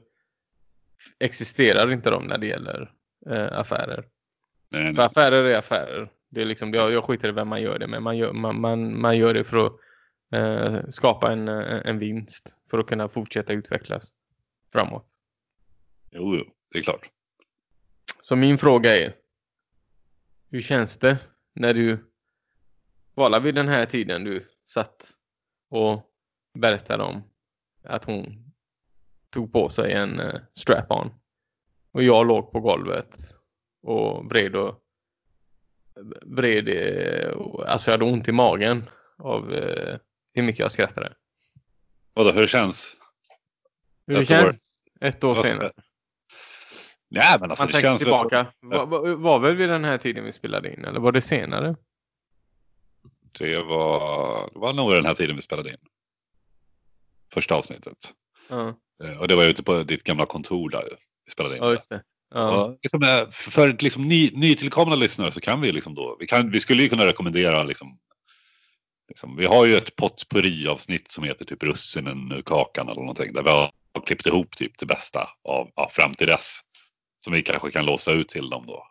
[1.18, 2.92] existerar inte de när det gäller
[3.30, 4.04] eh, affärer.
[4.68, 5.06] Nej, För nej.
[5.06, 6.10] affärer är affärer.
[6.28, 8.02] Det är liksom, jag, jag skiter i vem man gör det med.
[8.02, 9.72] Man gör, man, man, man gör det för att
[10.34, 12.56] eh, skapa en, eh, en vinst.
[12.70, 14.14] För att kunna fortsätta utvecklas
[14.72, 15.06] framåt.
[16.10, 17.10] Jo, jo, det är klart.
[18.20, 19.14] Så min fråga är.
[20.50, 21.18] Hur känns det
[21.54, 22.10] när du
[23.14, 25.10] var vid den här tiden du satt
[25.70, 26.02] och
[26.54, 27.22] berättade om
[27.84, 28.52] att hon
[29.30, 31.10] tog på sig en uh, strap-on.
[31.92, 33.34] Och jag låg på golvet
[33.82, 34.84] och vred och
[36.22, 37.32] vred, eh,
[37.66, 38.84] alltså jag hade ont i magen
[39.18, 39.98] av eh,
[40.34, 41.14] hur mycket jag skrattade.
[42.14, 42.96] Vadå, hur känns?
[44.06, 45.72] Hur det känns ett år senare.
[47.10, 48.46] Nej men alltså Man tänker känns väl- tillbaka.
[48.60, 50.84] Var, var, var väl vid den här tiden vi spelade in?
[50.84, 51.76] Eller var det senare?
[53.38, 55.76] Det var, det var nog den här tiden vi spelade in.
[57.32, 58.12] Första avsnittet.
[58.48, 60.84] Ja, Eh, Och det var ute på ditt gamla kontor där
[61.24, 61.62] vi spelade in.
[61.62, 62.02] ja just det.
[62.34, 62.76] Ja.
[62.82, 66.60] Liksom, eh, för liksom ny, nytillkomna lyssnare så kan vi liksom då, vi, kan, vi
[66.60, 67.88] skulle ju kunna rekommendera liksom,
[69.08, 73.50] liksom vi har ju ett potpurri-avsnitt som heter typ russinen kakan eller någonting där vi
[73.50, 73.70] har
[74.06, 76.60] klippt ihop typ det bästa av, av fram till dess.
[77.20, 78.86] Som vi kanske kan låsa ut till dem då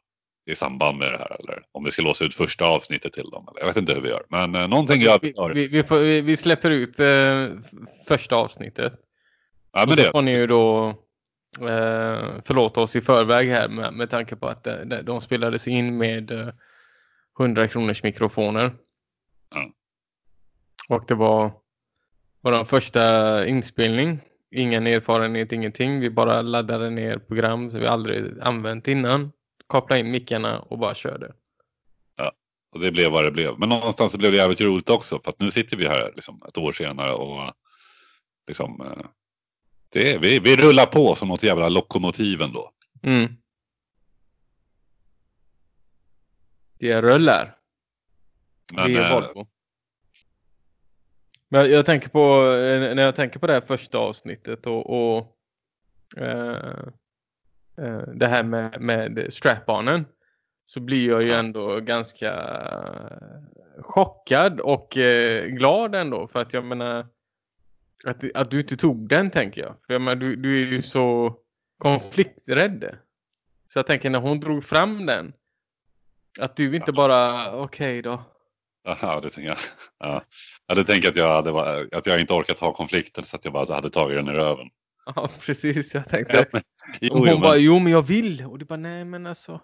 [0.51, 3.47] i samband med det här eller om vi ska låsa ut första avsnittet till dem.
[3.51, 5.33] Eller, jag vet inte hur vi gör men eh, någonting gör vi.
[5.53, 7.47] Vi, vi, får, vi, vi släpper ut eh,
[8.07, 8.93] första avsnittet.
[9.71, 10.89] Ja, men och så det, får ni ju då
[11.59, 15.67] eh, förlåta oss i förväg här med, med tanke på att eh, de, de spelades
[15.67, 16.47] in med eh,
[17.39, 18.71] 100 kronors mikrofoner.
[19.49, 19.71] Ja.
[20.89, 21.51] Och det var
[22.41, 24.19] vår första inspelning.
[24.51, 25.99] Ingen erfarenhet, ingenting.
[25.99, 29.31] Vi bara laddade ner program som vi aldrig använt innan.
[29.67, 31.33] Kopplade in mickarna och bara körde.
[32.71, 33.59] och det blev vad det blev.
[33.59, 36.41] Men någonstans så blev det jävligt roligt också för att nu sitter vi här liksom,
[36.47, 37.53] ett år senare och
[38.47, 39.05] liksom eh,
[39.89, 42.71] det vi, vi rullar på som något jävla lokomotiv ändå.
[43.03, 43.33] Mm.
[46.79, 47.57] Det rullar.
[48.73, 49.47] Men, det är eh, Volvo.
[51.49, 52.19] Men jag tänker på
[52.53, 55.37] eh, när jag tänker på det här första avsnittet och, och
[56.17, 56.83] eh,
[57.77, 60.05] eh, det här med, med strap-onen
[60.65, 62.33] så blir jag ju ändå ganska
[63.79, 67.07] chockad och eh, glad ändå för att jag menar
[68.03, 69.75] att, att du inte tog den tänker jag.
[69.85, 71.35] För jag menar, du, du är ju så
[71.77, 72.97] konflikträdd.
[73.67, 75.33] Så jag tänker när hon drog fram den
[76.39, 78.23] att du inte bara okej då.
[78.83, 79.57] Ja, det tänker jag.
[79.99, 80.23] Ja.
[80.67, 83.35] Ja, det tänker jag att jag, hade, va- att jag inte orkat ha konflikten så
[83.35, 84.67] att jag bara hade tagit den i röven.
[85.15, 85.93] Ja, precis.
[85.95, 86.45] Jag tänkte.
[86.53, 86.61] men,
[87.01, 88.45] jo, hon jo, bara, men, jo men jag vill.
[88.45, 89.61] Och du bara, nej men alltså.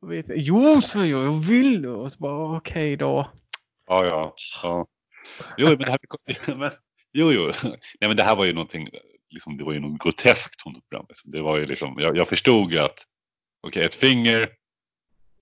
[0.00, 1.86] Jag vet, jo, så jag, jag vill.
[1.86, 3.30] Och så bara, okej då.
[3.86, 4.86] ja, ja, ja.
[5.58, 5.98] Jo, men det här,
[6.56, 6.70] men,
[7.12, 7.52] jo, jo.
[7.62, 8.88] Nej, men det här var ju någonting,
[9.30, 11.04] liksom, det var ju något groteskt hon tog fram.
[11.08, 11.30] Liksom.
[11.30, 13.04] Det var ju liksom, jag, jag förstod ju att,
[13.66, 14.48] okej, ett finger,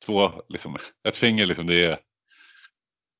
[0.06, 0.76] två, liksom,
[1.08, 1.98] ett finger, liksom, det är,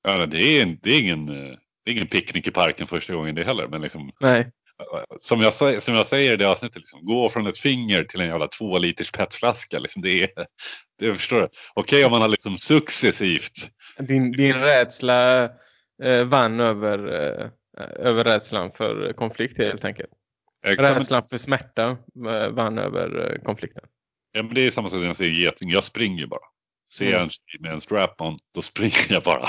[0.03, 3.35] ja, det är, det är ingen, eh, det är ingen picknick i parken första gången
[3.35, 4.51] det heller, men liksom, Nej.
[5.21, 8.27] som jag, som jag säger i det avsnittet, liksom, gå från ett finger till en
[8.27, 9.79] jävla två liters petflaska.
[9.79, 10.29] Liksom, det är,
[10.99, 11.49] det förstår du.
[11.75, 13.53] Okej om man har liksom successivt.
[13.99, 15.45] Din, din rädsla
[16.03, 17.49] eh, vann över, eh,
[18.07, 20.11] över rädslan för konflikt helt enkelt.
[20.67, 21.97] Exakt, Rädslan för smärta
[22.29, 23.85] eh, vann över eh, konflikten.
[24.33, 25.71] ja, men det är samma sak när jag säger geting.
[25.71, 26.41] Jag springer bara.
[26.95, 27.23] Ser jag Mm.
[27.25, 29.49] en tjej med en strap-on, då springer jag bara.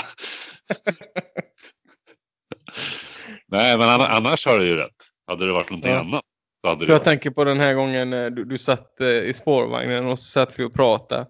[3.46, 4.96] Nej, men anna- annars har du ju rätt.
[5.26, 6.00] Hade det varit någonting Ja.
[6.00, 6.24] annat
[6.64, 7.04] så hade det jag varit...
[7.04, 10.58] tänker på den här gången eh, du, du satt eh, i spårvagnen och så satt
[10.58, 11.26] vi och pratade.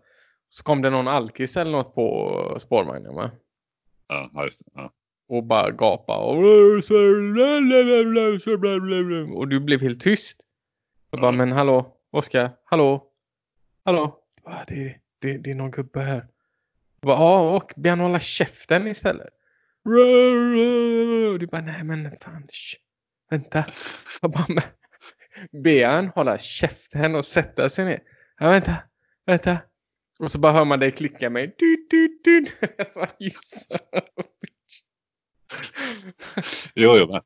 [0.49, 3.31] Så kom det någon alkis eller något på spårvagnen va?
[4.09, 4.71] Ja, just det.
[4.75, 4.93] Ja.
[5.29, 6.37] och bara gapa och,
[9.39, 10.41] och du blev helt tyst.
[11.11, 11.33] Jag bara, Ja.
[11.33, 13.05] men hallå, Oskar, hallå,
[13.85, 14.19] hallå,
[14.69, 16.27] det, det, det är någon gubbe här.
[17.01, 19.29] Jag bara, ja, och be han hålla käften istället.
[19.87, 22.77] Och du bara, nej men fan, sh,
[23.31, 23.65] vänta.
[24.23, 24.63] Jag bara, men,
[25.63, 28.01] be han hålla käften och sätta sig ner.
[28.39, 28.77] Ja, vänta,
[29.27, 29.59] vänta.
[30.19, 31.55] Och så bara hör man dig klicka mig.
[31.59, 32.47] Du, du, du.
[36.75, 37.21] Jo, jo, men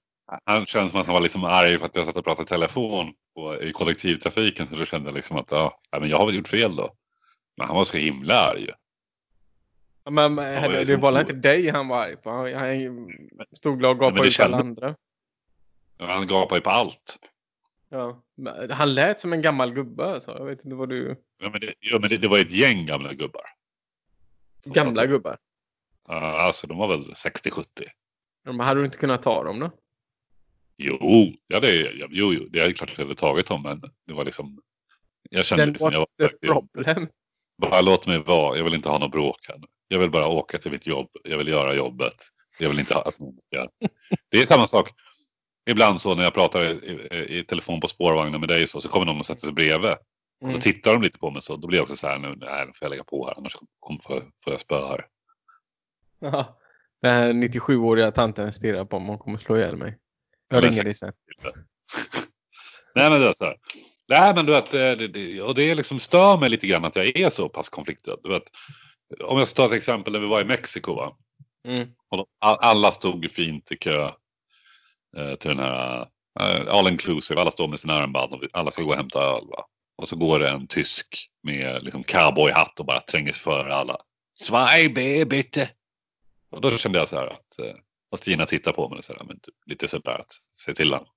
[0.44, 2.46] han känns som att han var liksom arg för att jag satt och pratade i
[2.46, 4.66] telefon på, i kollektivtrafiken.
[4.66, 6.94] Så då kände jag liksom att ja, men jag har väl gjort fel då.
[7.56, 8.68] Men han var så himla arg.
[10.10, 12.30] Men, men Ja, jag det var väl inte dig han var arg på?
[12.30, 13.08] Han, han
[13.52, 14.96] stod och gapade ut alla andra.
[15.98, 17.18] Han gapar ju på allt.
[17.88, 18.22] Ja.
[18.70, 20.38] Han lät som en gammal gubbe alltså.
[20.38, 21.16] Jag vet inte vad du...
[21.38, 23.42] Ja, men det, ja, men det, det var ett gäng gamla gubbar.
[24.64, 25.38] Gamla gubbar.
[26.08, 27.64] Ja, alltså de var väl 60-70.
[28.44, 29.70] Ja, Men hade du inte kunnat ta dem då?
[30.76, 33.80] Jo, ja, det, ja, jo, jo, det är klart att jag hade tagit dem, men
[34.06, 34.60] det var liksom.
[35.30, 37.08] Jag kände Then liksom, jag what's var, the problem?
[37.58, 38.56] bara låt mig vara.
[38.56, 39.66] Jag vill inte ha något bråk här nu.
[39.92, 41.08] Jag vill bara åka till mitt jobb.
[41.24, 42.14] Jag vill göra jobbet.
[42.58, 43.68] Jag vill inte ha att någon ska.
[44.30, 44.90] Det är samma sak.
[45.70, 48.88] Ibland så när jag pratar i, i, i telefon på spårvagnen med dig så, så
[48.88, 49.90] kommer någon och sätter sig bredvid.
[49.90, 49.96] Och
[50.42, 50.54] Mm.
[50.54, 51.56] så tittar de lite på mig så.
[51.56, 52.28] Då blir jag också så här nu.
[52.36, 53.34] Nej, nu får jag lägga på här.
[53.38, 55.06] Annars kommer får, får jag spö här.
[56.18, 56.58] Ja.
[57.02, 59.08] Den här 97-åriga tanten stirrar på mig.
[59.08, 59.98] Hon kommer slå ihjäl mig.
[60.48, 61.12] Jag Ja, men ringer dig sen.
[62.94, 63.56] Nej men det är så här.
[64.08, 66.84] Nej men du vet, eh, det, det, och det är liksom stör mig lite grann
[66.84, 68.18] att jag är så pass konflikträdd.
[68.22, 68.42] Du vet,
[69.20, 71.16] om jag ska ta ett exempel när vi var i Mexiko va.
[71.68, 71.88] Mm.
[72.08, 74.10] Och alla stod fint i kö
[75.16, 76.08] eh, till den här
[76.40, 79.46] eh, all inclusive, alla står med sina armband och alla ska gå och hämta öl.
[79.46, 79.66] Va?
[79.96, 83.96] Och så går det en tysk med liksom cowboyhatt och bara tränger sig före alla.
[84.40, 85.70] Zwei B bitte.
[86.50, 87.74] Och då kände jag så här att, eh,
[88.10, 91.08] och Stina tittar på mig så här, men lite så där att se till honom.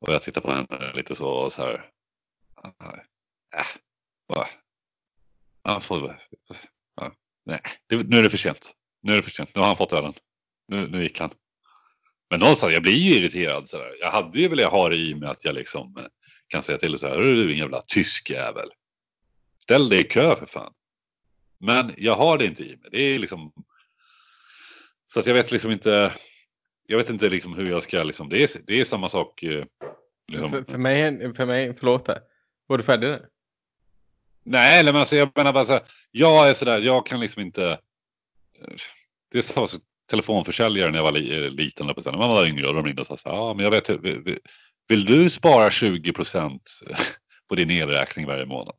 [0.00, 1.90] Och jag tittar på henne lite så och så här.
[3.56, 3.66] Äh,
[5.68, 6.18] Ja, får,
[6.96, 7.12] ja,
[7.44, 8.72] nej, det, nu är det för sent.
[9.02, 9.54] Nu är det för sent.
[9.54, 10.14] Nu har han fått ölen.
[10.68, 11.30] Nu, nu gick han.
[12.30, 13.94] Men någonstans, jag blir ju irriterad sådär.
[14.00, 16.04] Jag hade ju velat ha det i mig att jag liksom eh,
[16.48, 17.16] kan säga till så här.
[17.16, 18.68] Du är en jävla tysk jävel.
[19.58, 20.72] Ställ dig i kö för fan.
[21.58, 22.88] Men jag har det inte i mig.
[22.90, 23.52] Det är liksom.
[25.12, 26.12] Så att jag vet liksom inte.
[26.86, 28.28] Jag vet inte liksom hur jag ska liksom.
[28.28, 29.42] Det är, det är samma sak.
[29.42, 29.64] Eh,
[30.32, 30.50] liksom.
[30.50, 32.20] För, för, mig, för mig, förlåt där.
[32.66, 33.28] Var du färdig där?
[34.50, 35.82] Nej, eller men alltså jag menar bara så här.
[36.10, 36.78] Jag är sådär.
[36.78, 37.66] Jag kan liksom inte.
[37.68, 38.74] eh,
[39.30, 39.78] Det så så
[40.10, 41.86] telefonförsäljare när jag var li, eh, liten.
[41.86, 43.36] När man var yngre och de ringde och sa så här.
[43.36, 43.88] Ja, men jag vet.
[43.90, 44.38] hur- Vill,
[44.88, 46.62] vill, du spara 20 procent
[47.48, 48.76] på din elräkning varje månad?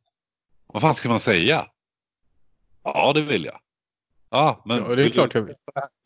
[0.66, 1.66] Vad fan ska man säga?
[2.84, 3.60] Ja, det vill jag.
[4.30, 5.54] Ja, men Ja, det är vill, klart du, jag vill.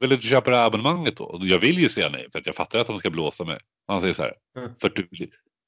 [0.01, 1.39] vill du köpa det här abonnemanget då?
[1.43, 3.59] Jag vill ju säga nej för att jag fattar att de ska blåsa mig.
[3.87, 4.33] Han säger så här.
[4.59, 4.71] Mm.
[4.81, 5.09] För att, du,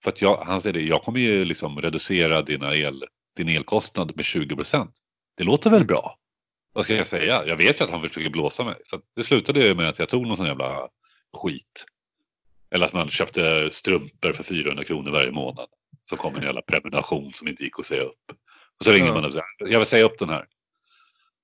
[0.04, 0.80] för att jag, han säger det.
[0.82, 3.04] Jag kommer ju liksom reducera dina el,
[3.36, 4.94] din elkostnad med 20 procent.
[5.36, 6.18] Det låter väl bra?
[6.72, 7.46] Vad ska jag säga?
[7.46, 8.74] Jag vet ju att han försöker blåsa mig.
[8.84, 10.88] Så det slutade ju med att jag tog någon sån jävla
[11.36, 11.84] skit.
[12.70, 15.66] Eller att man köpte strumpor för 400 kronor varje månad.
[16.10, 18.30] Så kom en jävla prenumeration som inte gick att säga upp.
[18.78, 19.14] Och så ringer Ja.
[19.14, 20.46] man och säger, jag vill säga upp den här.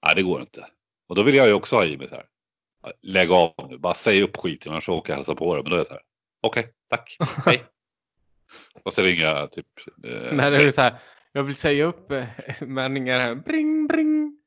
[0.06, 0.66] Nej, det går inte.
[1.08, 2.24] Och då vill jag ju också ha i mig så här.
[3.02, 5.62] Lägg av nu, bara säg upp skiten annars åker jag hälsa på det.
[5.62, 6.02] Men då är jag så här.
[6.40, 7.64] Okej, tack, hej.
[8.84, 9.66] och så ringer jag typ.
[10.04, 10.98] Eh, Nej, det är så här.
[11.32, 12.26] Jag vill säga upp eh,
[12.60, 13.34] men ringer här.
[13.34, 14.38] Bring, bring,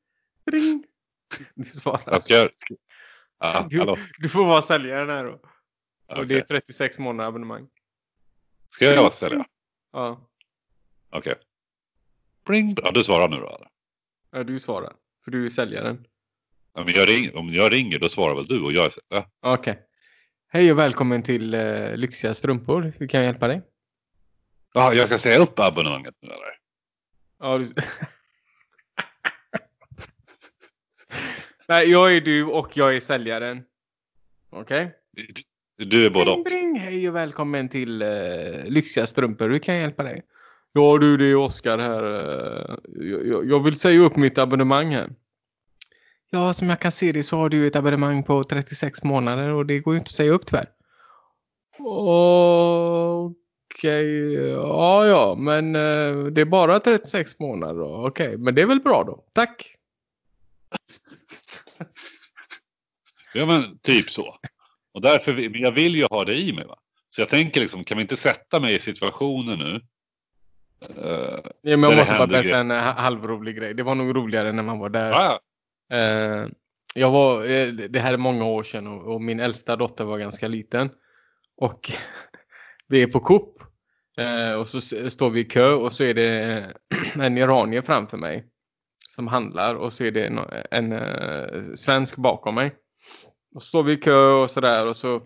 [0.46, 0.84] bring.
[1.54, 2.02] Du svarar.
[2.06, 2.48] jag ska,
[3.38, 3.96] ja, Du-.
[4.18, 5.40] Du får vara säljaren här då.
[6.06, 6.60] Och det är Okej.
[6.60, 7.68] 36 månader abonnemang.
[8.70, 9.46] Ska jag vara sälja?
[9.92, 10.30] Ja,
[11.10, 11.34] Okej.
[12.44, 12.74] Bring.
[12.82, 13.66] Ja, du svarar nu då.
[14.30, 14.92] ja du svarar.
[15.24, 16.06] För du är säljaren.
[16.74, 19.30] Ja, men jag ring, om jag ringer då svarar väl du och jag är ja.
[19.40, 19.82] Okej.
[20.48, 22.92] Hej och välkommen till uh, Lyxiga strumpor.
[22.98, 23.62] Hur kan jag hjälpa dig?
[24.74, 26.58] Ja, jag ska säga upp abonnemanget nu eller?
[27.38, 27.64] Ja, du...
[31.68, 33.62] Nej, jag är du och jag är säljaren.
[34.50, 34.94] Okej?
[35.78, 36.78] Du, du är både Bring, bring.
[36.80, 39.48] Hej och välkommen till uh, Lyxiga strumpor.
[39.50, 40.22] Hur kan jag hjälpa dig?
[40.72, 42.02] Ja du, det är Oskar här.
[42.04, 42.76] eh,
[43.10, 45.10] jag, jag- jag vill säga upp mitt abonnemang här.
[46.30, 49.66] Ja, som jag kan se det så har du ett abonnemang på 36 månader och
[49.66, 50.68] det går ju inte att säga upp tyvärr.
[51.78, 53.34] Okej,
[53.84, 58.06] ja ja, men eh, det är bara 36 månader då.
[58.06, 59.24] Okej, men det är väl bra då.
[59.32, 59.76] Tack!
[63.34, 64.36] Ja, men typ så.
[64.94, 66.64] Och därför, vill- jag vill ju ha det i mig.
[66.64, 66.76] Va?
[67.10, 69.80] Så jag tänker liksom, kan vi inte sätta mig i situationen nu?
[71.04, 73.74] Uh, Ja, men jag måste bara berätta en eh, halvrolig grej.
[73.74, 75.10] Det var nog roligare när man var där.
[75.10, 75.40] ja,
[75.92, 76.46] Eh,
[76.94, 77.42] jag var,
[77.88, 80.90] det här är många år sedan och, och min äldsta dotter var ganska liten.
[81.56, 81.90] Och
[82.88, 83.62] vi är på Coop.
[84.18, 86.58] Eh, och så står vi i kö och så är det
[87.16, 88.46] eh, en iranier framför mig.
[89.08, 92.74] Som handlar och så är det en, en eh, svensk bakom mig.
[93.54, 95.22] Och så står vi i kö och sådär och så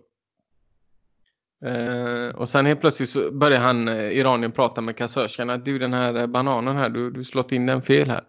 [1.65, 5.79] Eh, och sen helt plötsligt så börjar han, eh, iranien, prata med kassörskan att du
[5.79, 8.25] den här eh, bananen här, du du slått in den fel här.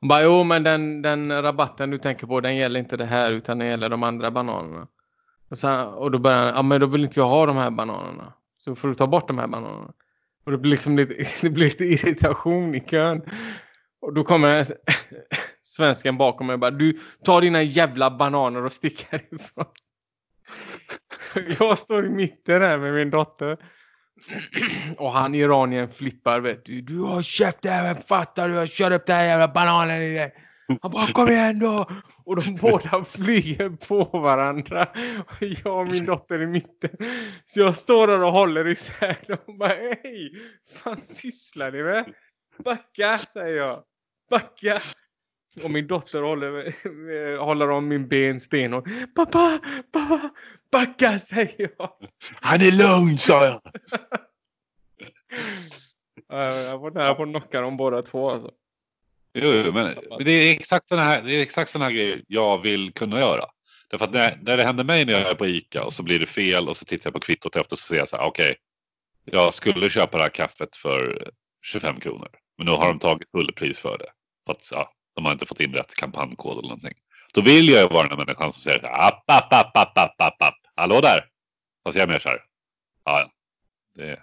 [0.00, 3.30] Hon bara, jo men den, den rabatten du tänker på den gäller inte det här
[3.30, 4.86] utan den gäller de andra bananerna.
[5.50, 7.70] Och, sen, och då börjar han, ja men då vill inte jag ha de här
[7.70, 8.32] bananerna.
[8.64, 9.92] Så får du ta bort de här bananerna.
[10.44, 13.22] Och det blir liksom lite, det blir lite irritation i kön.
[14.00, 14.66] Och då kommer
[15.62, 19.66] svensken bakom mig och bara, du tar dina jävla bananer och stick härifrån.
[21.58, 23.58] Jag står i mitten här med min dotter.
[24.96, 26.80] Och han iranien flippar vet du.
[26.80, 28.54] Du har käften, fattar du?
[28.54, 30.34] Jag kör upp den här jävla bananen i dig.
[30.82, 31.86] Han bara kom igen då.
[32.24, 34.86] Och de båda flyger på varandra.
[35.18, 36.90] Och jag och min dotter i mitten.
[37.44, 39.38] Så jag står där och håller isär dem.
[39.46, 39.68] Och bara
[40.02, 40.32] hej.
[40.84, 42.14] Vad sysslar ni med?
[42.64, 43.82] Backa säger jag.
[44.30, 44.80] Backa.
[45.64, 48.84] Och min dotter håller, håller om min ben stenhårt.
[49.14, 49.58] Pappa,
[49.92, 50.30] pappa,
[50.72, 51.90] backa säger jag.
[52.40, 53.60] Han är lugn sa jag.
[56.32, 58.50] Eh, Jag var nära på att knocka dem båda två alltså.
[59.34, 62.92] Jo, men det är exakt sådana här, det är exakt såna här grejer jag vill
[62.92, 63.44] kunna göra.
[63.90, 66.18] Därför att när, när det händer mig när jag är på ICA och så blir
[66.18, 68.24] det fel och så tittar jag på kvittot efter och så ser jag så här,
[68.24, 68.56] okej,
[69.24, 71.28] jag skulle köpa det här kaffet för
[71.62, 72.28] 25 kronor.
[72.58, 74.08] Men nu har de tagit fullpris för det.
[74.46, 76.94] För att, ja, de har inte fått in rätt kampanjkod eller någonting.
[77.34, 80.20] Då vill jag ju vara den här människan som säger app, app, app, app, app,
[80.20, 80.58] app, app.
[80.74, 81.24] Hallå där!
[81.84, 82.40] Fast jag är mer så här,
[83.04, 83.28] ja, ja.
[83.94, 84.22] det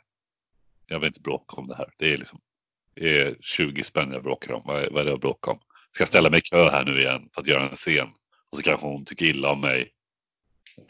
[0.88, 1.89] jag vill inte bråka om det här.
[1.97, 2.39] Det är liksom
[2.95, 4.61] är 20 spänn jag bråkar om.
[4.65, 5.59] Vad är, vad är det jag bråkar om?
[5.91, 8.07] Ska jag ställa mig i kö här nu igen för att göra en scen?
[8.51, 9.91] Och så kanske hon tycker illa om mig.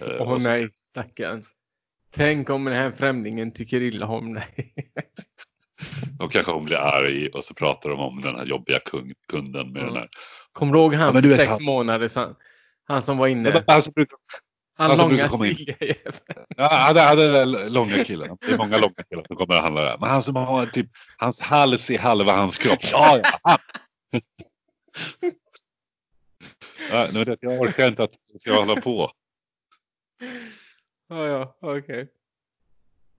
[0.01, 1.45] Eh, Åh och så- nej, stackarn.
[2.11, 4.73] Tänk om den här främlingen tycker illa om dig.
[6.19, 9.71] Och kanske hon blir arg och så pratar de om den här jobbiga kung, kunden
[9.73, 9.85] med Ja.
[9.85, 10.09] den här.
[10.51, 12.35] Kommer du ihåg han Ja, för sex han- månader sedan?
[12.83, 13.49] Han som var inne.
[13.53, 14.17] Men Han som brukar,
[14.82, 16.47] Han som långa stiliga jäveln.
[16.57, 18.38] ja, det är den långa killen.
[18.41, 19.97] Det är många långa killar som kommer och handlar där.
[19.99, 22.79] Men han som har typ, hans hals i halva hans kropp.
[22.91, 23.39] Ja, ja.
[23.43, 23.59] han.
[26.91, 29.11] ja, nu jag, orkar inte att jag ska hålla på.
[31.09, 32.07] Ja, ja, okej.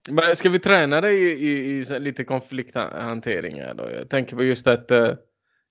[0.09, 3.91] Men ska vi träna dig i, i, i lite konflikthantering då?
[3.91, 5.13] Jag tänker på just att eh,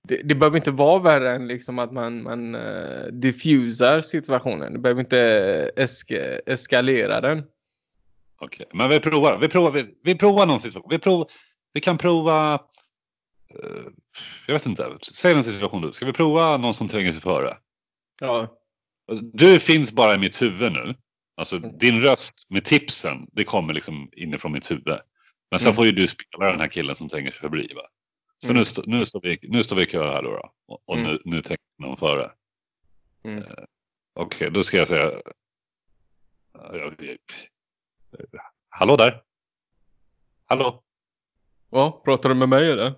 [0.07, 4.73] det, det behöver inte vara värre än liksom att man, man uh, diffusar situationen.
[4.73, 5.19] Det behöver inte
[5.75, 7.43] eska, eskalera den.
[8.39, 9.37] Okej, men vi provar.
[9.37, 10.89] Vi provar, vi, vi provar någon situation.
[10.89, 11.29] Vi, prov,
[11.73, 12.53] vi kan prova.
[12.53, 13.81] eh,
[14.47, 14.97] jag vet inte.
[15.13, 15.91] Säg en situation du.
[15.93, 17.57] Ska vi prova någon som tränger sig före?
[18.21, 18.47] Ja,
[19.21, 20.95] Du finns bara i mitt huvud nu.
[21.37, 21.77] Alltså Mm.
[21.77, 24.99] din röst med tipsen, det kommer liksom inifrån mitt huvud.
[25.51, 25.75] Men sen Mm.
[25.75, 27.71] får ju du spela den här killen som tränger sig förbi.
[27.75, 27.81] Va?
[28.43, 28.57] Så Mm.
[28.59, 30.31] nu, stå, nu, står vi, nu står vi i kö här då.
[30.67, 30.81] då.
[30.85, 31.11] Och, Mm.
[31.11, 32.31] nu, nu tänker någon före.
[33.23, 33.43] Mm.
[34.13, 35.11] Okej, då ska jag säga.
[36.53, 37.17] Jag-
[38.69, 39.23] Hallå där.
[40.45, 40.83] Hallå.
[41.69, 42.93] ja pratar du med mig eller?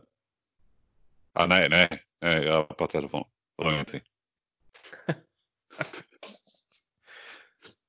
[1.34, 3.24] Ah, nej, nej, nej, jag har på telefon.
[3.58, 4.02] Det var ingenting.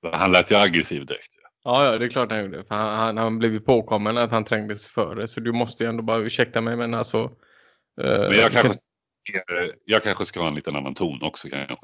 [0.13, 1.36] Han lät ju aggressiv direkt.
[1.67, 2.65] Ja, ja, det är klart han gjorde.
[2.69, 5.27] Han, han, han blev ju påkommen att han trängde sig före.
[5.27, 7.19] Så du måste ju ändå bara ursäkta mig, men alltså.
[8.01, 8.83] eh, Men jag kanske,
[9.85, 11.77] jag kanske ska ha en liten annan ton också kanske.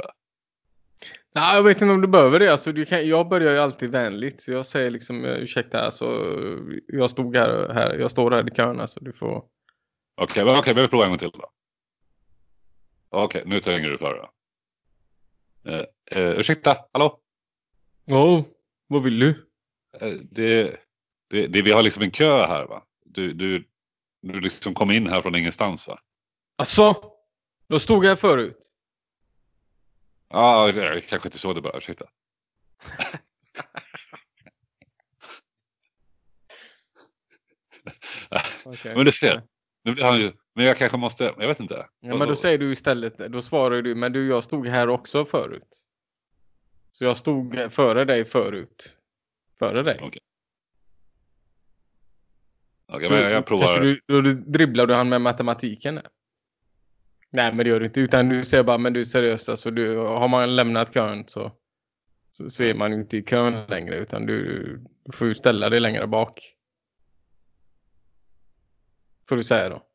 [1.32, 2.48] Ja, jag vet inte om du behöver det.
[2.52, 4.42] Alltså, du kan, jag börjar ju alltid vänligt.
[4.42, 6.34] Så jag säger liksom eh, ursäkta, alltså,
[6.86, 8.80] jag stod här, här, jag står här i kön.
[8.80, 9.44] Alltså, du får...
[10.14, 11.50] Okej, men okej, vi provar en gång till då.
[13.10, 14.28] Okej, nu tränger du före.
[15.68, 15.74] Uh,
[16.16, 17.20] uh, ursäkta, hallå?
[18.04, 18.44] Ja,
[18.86, 19.48] vad vill du?
[20.00, 20.76] Eh, det,
[21.30, 22.82] det, det, vi har liksom en kö här va?
[23.04, 23.68] Du, du,
[24.22, 25.98] du liksom kom in här från ingenstans va?
[26.56, 26.94] Alltså,
[27.66, 28.58] jag stod här förut.
[30.28, 32.04] Ja, ah, kanske inte så det börjar, ursäkta.
[38.64, 38.94] Okay.
[38.94, 39.42] Men du ser,
[39.84, 41.86] nu blir han ju, men jag kanske måste, jag vet inte.
[42.00, 45.24] Ja, men då säger du istället, då svarar du, men du, jag stod här också
[45.24, 45.86] förut.
[46.92, 48.98] Så jag stod före dig förut.
[49.58, 49.98] Före dig.
[52.92, 53.80] Okej, Så men jag provar.
[53.80, 55.94] Du, då dribblar du han med matematiken?
[55.94, 56.06] Där.
[57.30, 58.00] Nej, men det gör du inte.
[58.00, 59.48] Utan du säger bara, men du är seriös.
[59.48, 61.52] Alltså, du, har man lämnat kön så,
[62.30, 63.96] så, så är man ju inte i kön längre.
[63.96, 64.36] Utan du,
[65.04, 66.54] du får ju ställa dig längre bak.
[69.28, 69.86] Får du säga då.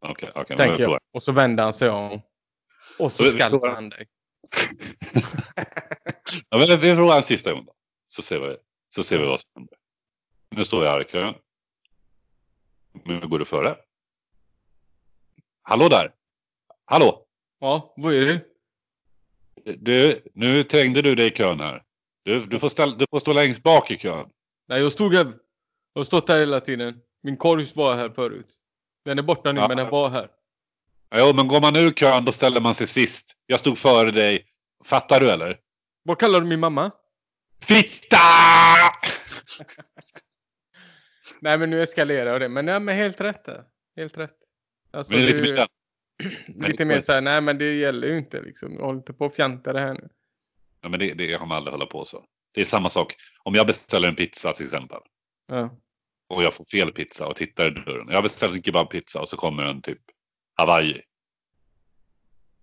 [0.00, 1.00] Okej, okej, men Tänker jag jag.
[1.12, 2.22] Och så vänder han sig om.
[2.98, 4.06] Och så skallar han dig.
[6.48, 7.72] ja, men vi provar en sista gång då.
[8.08, 8.56] Så ser vi,
[8.94, 9.76] så ser vi vad som händer.
[10.56, 11.34] Nu står jag här i kön.
[13.04, 13.76] Nu går du före.
[15.62, 16.10] Hallå där!
[16.84, 17.26] Hallå!
[17.60, 18.44] Ja, vad är det?
[19.76, 21.82] Du, nu trängde du dig i kön här.
[22.24, 24.28] Du, du, får ställa, du får stå längst bak i kön.
[24.68, 25.24] Nej, jag stod här.
[25.92, 27.00] Jag har stått här hela tiden.
[27.22, 28.56] Min korg var här förut.
[29.04, 29.68] Den är borta nu, Ja.
[29.68, 30.30] men den var här.
[31.14, 33.36] Jo, men går man ur kön då ställer man sig sist.
[33.46, 34.46] Jag stod före dig.
[34.84, 35.58] Fattar du eller?
[36.02, 36.90] Vad kallar du min mamma?
[37.60, 38.16] Fitta!
[41.40, 42.48] Nej, men nu eskalerar det.
[42.48, 43.64] Men, nej, men helt rätt där.
[43.96, 44.36] Helt rätt.
[44.90, 45.66] Alltså, Men det är lite
[46.68, 48.76] lite mer så här, nej men det gäller ju inte liksom.
[48.76, 50.08] Håll inte på och fjanta det här nu.
[50.80, 52.24] Ja, men det, det har man aldrig hålla på så.
[52.54, 53.14] Det är samma sak.
[53.42, 54.98] Om jag beställer en pizza till exempel.
[55.46, 55.78] Ja.
[56.28, 58.08] och jag får fel pizza och tittar i dörren.
[58.08, 60.00] Jag har beställt en kebabpizza och så kommer en typ
[60.56, 61.02] Hawaii.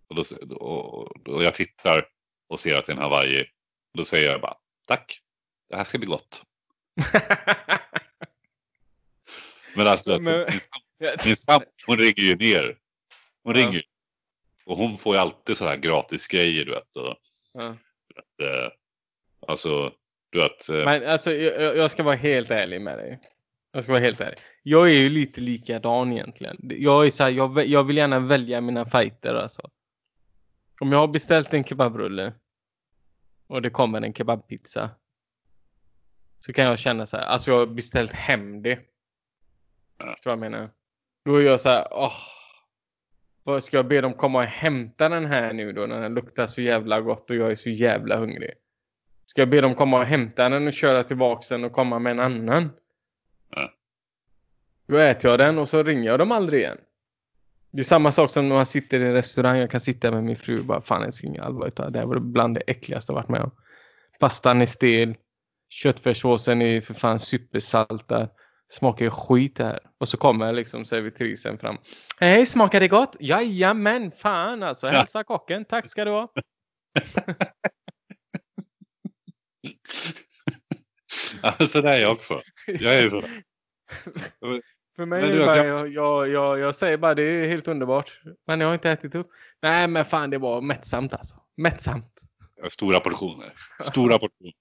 [0.07, 0.23] Och, då,
[0.55, 2.07] och, och jag tittar
[2.49, 3.45] och ser att det är en Hawaii.
[3.97, 4.57] Då säger jag bara
[4.87, 5.21] tack.
[5.69, 6.41] Det här ska bli gott.
[9.75, 10.59] Men alltså Men- min,
[11.25, 12.77] min sambo hon ringer ju ner.
[13.43, 13.61] Hon Ja.
[13.67, 13.83] ringer.
[14.65, 16.95] Och hon får ju alltid så här gratis grejer du vet.
[16.95, 17.15] Och,
[17.53, 17.67] ja.
[18.45, 18.71] eh,
[19.47, 19.93] alltså
[20.29, 20.69] du vet.
[20.69, 23.19] eh, Men alltså jag, jag- ska vara helt ärlig med dig.
[23.71, 24.37] Jag ska vara helt ärlig.
[24.63, 26.57] Jag är ju lite likadan egentligen.
[26.63, 29.69] Jag är så här, jag, jag vill gärna välja mina fighter alltså.
[30.81, 32.33] Om jag har beställt en kebabrulle
[33.47, 34.89] och det kommer en kebabpizza.
[36.39, 38.79] Så kan jag känna så här, alltså jag har beställt hem det.
[39.97, 40.11] Ja.
[40.11, 40.69] Förstår vad jag menar?
[41.25, 42.13] Då är jag så här, åh.
[43.43, 45.85] Vad ska jag be dem komma och hämta den här nu då?
[45.85, 48.51] när Den luktar så jävla gott och jag är så jävla hungrig.
[49.25, 52.11] Ska jag be dem komma och hämta den och köra tillbaka den och komma med
[52.11, 52.69] en annan?
[53.49, 53.73] Ja.
[54.87, 56.77] Då äter jag den och så ringer jag dem aldrig igen.
[57.77, 59.57] Det är samma sak som när man sitter i en restaurang.
[59.57, 61.71] Jag kan sitta med min fru och bara fan inga allvar.
[61.91, 63.51] Det här var bland det äckligaste jag varit med om.
[64.19, 65.15] Pastan är stel.
[65.69, 68.29] Köttfärssåsen är för fan supersaltad.
[68.69, 69.79] Smakar ju skit det här.
[69.97, 71.77] Och så kommer liksom servitrisen fram.
[72.19, 73.17] Hej, smakar det gott?
[73.19, 74.87] Jajamän, fan alltså.
[74.87, 75.65] Hälsa kocken.
[75.65, 76.33] Tack ska du ha.
[81.41, 82.41] ja, så där är jag också.
[82.67, 83.21] Jag är så.
[84.97, 88.21] För mig är det bara, jag, jag, jag, jag, säger bara det är helt underbart.
[88.47, 89.27] Men jag har inte ätit upp.
[89.61, 91.35] Nej men fan det var mättsamt alltså.
[91.57, 92.21] Mättsamt.
[92.69, 93.53] Stora portioner.
[93.83, 94.53] Stora portioner.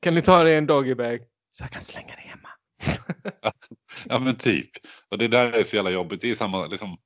[0.00, 1.20] Kan ni ta det i en doggybag?
[1.52, 2.48] Så jag kan slänga det hemma.
[4.04, 4.70] ja men typ.
[5.10, 6.20] Och det där är så jävla jobbigt.
[6.20, 6.96] Det är samma liksom.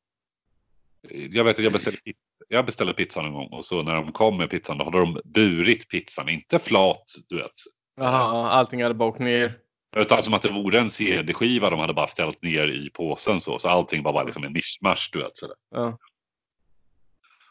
[1.09, 2.01] Jag vet att jag beställde,
[2.49, 5.21] jag beställde pizzan en gång och så när de kom med pizzan då hade de
[5.25, 6.29] burit pizzan.
[6.29, 7.53] Inte flat du vet.
[7.97, 9.59] Jaha, allting hade bakt ner.
[9.97, 13.59] Utan som att det vore en CD-skiva de hade bara ställt ner i påsen så.
[13.59, 15.37] Så allting var bara liksom en mischmasch, du vet.
[15.37, 15.57] Sådär.
[15.71, 15.99] Ja.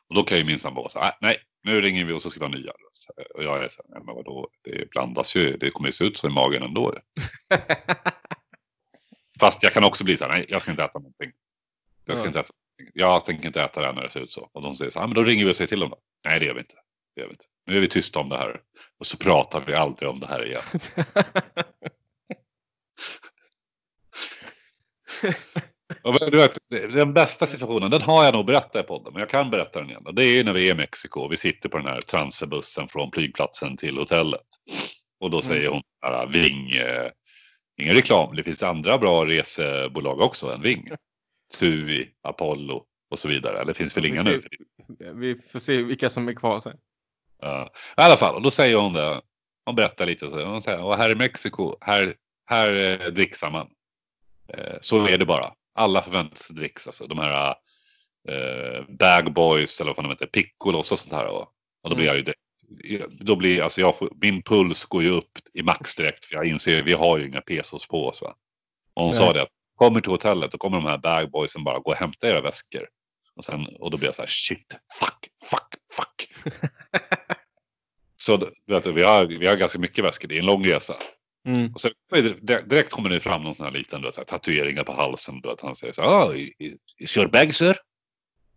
[0.08, 2.46] Och då kan ju min sambo säga, nej, nu ringer vi och så ska vi
[2.46, 2.72] ha nya.
[3.36, 6.04] Och jag är så här, nej men vadå, det blandas ju, det kommer ju se
[6.04, 6.94] ut så i magen ändå.
[9.40, 11.32] Fast jag kan också bli så här, nej, jag ska inte äta någonting.
[12.06, 12.28] Jag ska ja.
[12.28, 13.02] inte äta någonting.
[13.02, 14.50] Jag tänker inte äta det här när det ser ut så.
[14.52, 15.98] Och de säger så här, men då ringer vi och säger till dem då.
[16.26, 16.76] Nej, det gör vi inte.
[17.16, 17.46] Det gör vi inte.
[17.66, 18.62] Nu är vi tysta om det här.
[19.00, 20.62] Och så pratar vi aldrig om det här igen.
[26.32, 29.50] du vet, den bästa situationen, den har jag nog berättat i podden, men jag kan
[29.50, 30.04] berätta den igen.
[30.14, 33.12] Det är när vi är i Mexiko och vi sitter på den här transferbussen från
[33.12, 34.48] flygplatsen till hotellet.
[35.20, 37.12] Och då säger hon, här, Ving, eh,
[37.82, 40.90] ingen reklam, det finns andra bra resebolag också än Ving.
[41.60, 43.62] TUI, Apollo och så vidare.
[43.62, 44.42] Eller finns väl inga nu?
[45.14, 46.78] Vi får se vilka som är kvar sen.
[47.44, 47.68] Uh,
[47.98, 49.22] I alla fall, och då säger hon det.
[49.66, 50.30] Hon berättar lite.
[50.30, 52.16] Så, hon säger, och här i Mexiko, här,
[52.46, 53.70] här eh, dricksar man.
[54.54, 55.54] Eh, så är det bara.
[55.76, 57.56] Alla förväntas dricks, alltså de här
[58.30, 61.26] eh, bag boys eller vad de heter, piccolos och sånt här.
[61.26, 61.48] Och,
[61.84, 62.34] och då blir jag ju
[63.10, 66.84] då blir alltså jag min puls går ju upp i max direkt för jag inser
[66.84, 68.22] vi har ju inga pesos på oss.
[68.22, 68.36] Va?
[68.94, 69.20] Och hon Nej.
[69.20, 71.98] sa det att kommer till hotellet och kommer de här bag boysen bara gå och
[71.98, 72.88] hämta era väskor.
[73.36, 76.52] Och, sen, och då blir jag så här shit, fuck, fuck, fuck.
[78.18, 80.96] så du vet, vi, har, vi har ganska mycket väskor, det är en lång resa.
[81.48, 81.74] Mm.
[81.74, 81.92] Och sen
[82.66, 85.42] direkt kommer det fram någon sån här liten du tatueringar på halsen.
[85.42, 86.36] Du vet, han säger så här, oh,
[87.18, 87.78] your bag sir?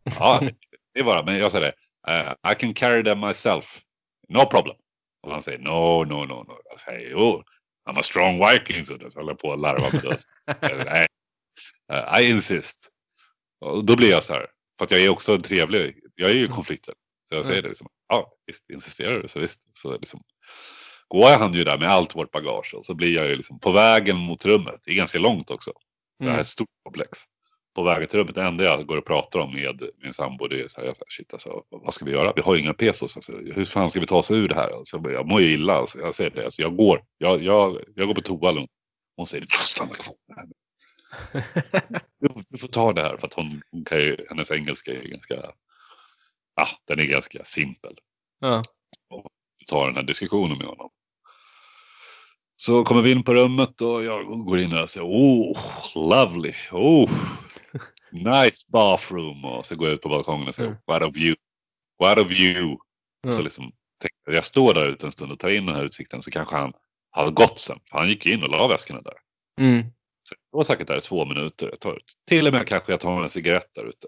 [0.04, 0.40] ja,
[0.94, 1.74] det är bara, men jag säger det.
[2.12, 3.80] Uh, I can carry them myself.
[4.28, 4.76] No problem.
[5.22, 6.58] Och han säger no, no, no, no.
[6.70, 7.42] Jag säger oh,
[7.88, 8.84] I'm a strong viking.
[8.84, 10.84] Så jag håller på att larva med det.
[10.84, 11.06] Nej,
[11.92, 12.88] uh, I insist.
[13.60, 14.46] Och då blir jag så här,
[14.78, 16.94] för att jag är också en trevlig, jag är ju konflikten.
[17.28, 19.60] Så jag säger det liksom, ja, visst, insisterar du så visst.
[19.78, 20.20] Så liksom,
[21.12, 23.72] går han ju där med allt vårt bagage och så blir jag ju liksom på
[23.72, 24.80] vägen mot rummet.
[24.84, 25.70] Det är ganska långt också.
[25.70, 25.78] Mm.
[26.18, 26.40] Det här är mm.
[26.40, 27.18] ett stort komplex.
[27.74, 30.60] På vägen till rummet, det enda jag går och pratar om med min sambo det
[30.60, 32.32] är så här, jag säger, shit alltså, vad ska vi göra?
[32.36, 33.16] Vi har ju inga pesos.
[33.16, 34.70] Alltså, hur fan ska vi ta oss ur det här?
[34.70, 35.74] Alltså, jag mår ju illa.
[35.74, 37.04] Alltså, jag säger det, alltså, jag går.
[37.18, 38.70] Jag, jag, jag går på toa lugnt.
[39.16, 40.14] Hon säger, du stanna kvar.
[42.20, 45.08] Du, du, får ta det här för att hon, hon kan ju, hennes engelska är
[45.08, 45.34] ganska,
[46.56, 47.98] ja, den är ganska simpel.
[48.40, 48.62] Ja.
[49.10, 49.26] Och
[49.66, 50.90] tar den här diskussionen med honom.
[52.64, 55.58] Så kommer vi in på rummet och jag går in och säger oh,
[55.94, 57.10] lovely, oh,
[58.10, 59.44] nice bathroom.
[59.44, 60.80] Och så går jag ut på balkongen och säger mm.
[60.86, 61.36] what a view,
[61.98, 62.76] what a view.
[63.24, 63.36] Mm.
[63.36, 63.72] Så liksom,
[64.26, 66.72] jag står där ute en stund och tar in den här utsikten så kanske han
[67.10, 67.78] har gått sen.
[67.90, 69.16] För han gick in och la väskorna där.
[69.60, 69.82] Mm.
[70.28, 71.68] Så jag var säkert där i två minuter.
[71.68, 74.06] Jag tar, till och med kanske jag tar en cigarett där ute.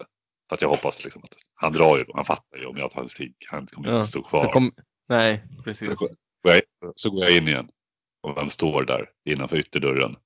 [0.49, 3.03] För att jag hoppas liksom att han drar ju, han fattar ju om jag tar
[3.03, 3.35] en cigg.
[3.49, 3.95] Han kommer ja.
[3.95, 4.53] inte stå kvar.
[4.53, 4.73] Kom...
[5.09, 5.89] Nej, precis.
[5.89, 6.11] Så går,
[6.43, 6.63] jag,
[6.97, 7.69] så går jag in igen.
[8.25, 10.17] Och vem står där innanför ytterdörren.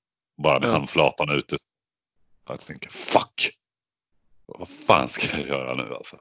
[0.43, 0.73] Bara med ja.
[0.73, 1.55] handflatan ute.
[2.47, 3.51] Jag tänker fuck.
[4.45, 6.19] Vad fan ska jag göra nu alltså?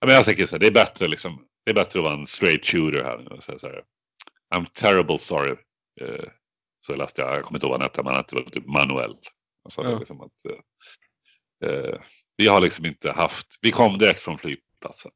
[0.00, 1.48] men jag tänker så här, det är bättre liksom.
[1.64, 3.40] Det är bättre att vara en straight shooter här nu.
[3.40, 3.82] Så här,
[4.54, 5.56] I'm terrible sorry.
[6.00, 6.28] Uh,
[6.80, 9.16] så läste jag, jag kommer inte ihåg vad han hette, men han hette typ Manuel.
[9.64, 9.98] Alltså, ja.
[9.98, 10.46] liksom att,
[11.64, 12.00] uh, uh,
[12.36, 15.12] vi har liksom inte haft, vi kom direkt från flygplatsen.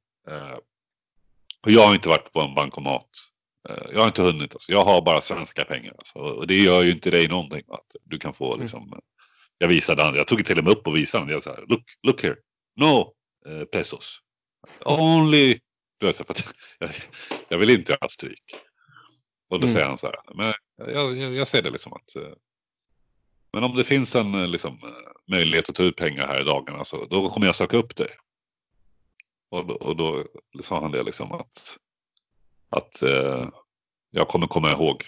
[1.63, 3.32] och jag har inte varit på en bankomat Eh,
[3.69, 4.53] jag har inte hunnit.
[4.53, 4.73] Alltså.
[4.73, 5.95] Jag har bara svenska pengar.
[5.99, 6.19] Alltså.
[6.19, 7.63] Och det gör ju inte dig någonting.
[7.69, 8.63] Att du kan få mm.
[8.63, 8.83] liksom.
[8.83, 9.01] Mm.
[9.59, 10.15] Jag visade han.
[10.15, 11.35] Jag tog till och med upp och visade honom.
[11.35, 12.37] Jag sa look, look here.
[12.77, 13.15] No
[13.49, 14.21] uh, pesos.
[14.85, 15.59] Only.
[15.99, 16.91] Du vet, för att jag,
[17.49, 18.45] jag vill inte ha stryk.
[19.49, 19.75] Och då mm.
[19.75, 20.17] säger han så här.
[20.35, 22.17] Men jag, jag, jag ser det liksom att.
[22.17, 22.33] Uh,
[23.53, 24.79] men om det finns en liksom,
[25.31, 28.09] möjlighet att ta ut pengar här i dagarna så då kommer jag söka upp dig.
[29.51, 30.25] Och, och då
[30.63, 31.79] sa han det liksom att
[32.73, 33.49] att eh,
[34.11, 35.05] jag kommer komma ihåg.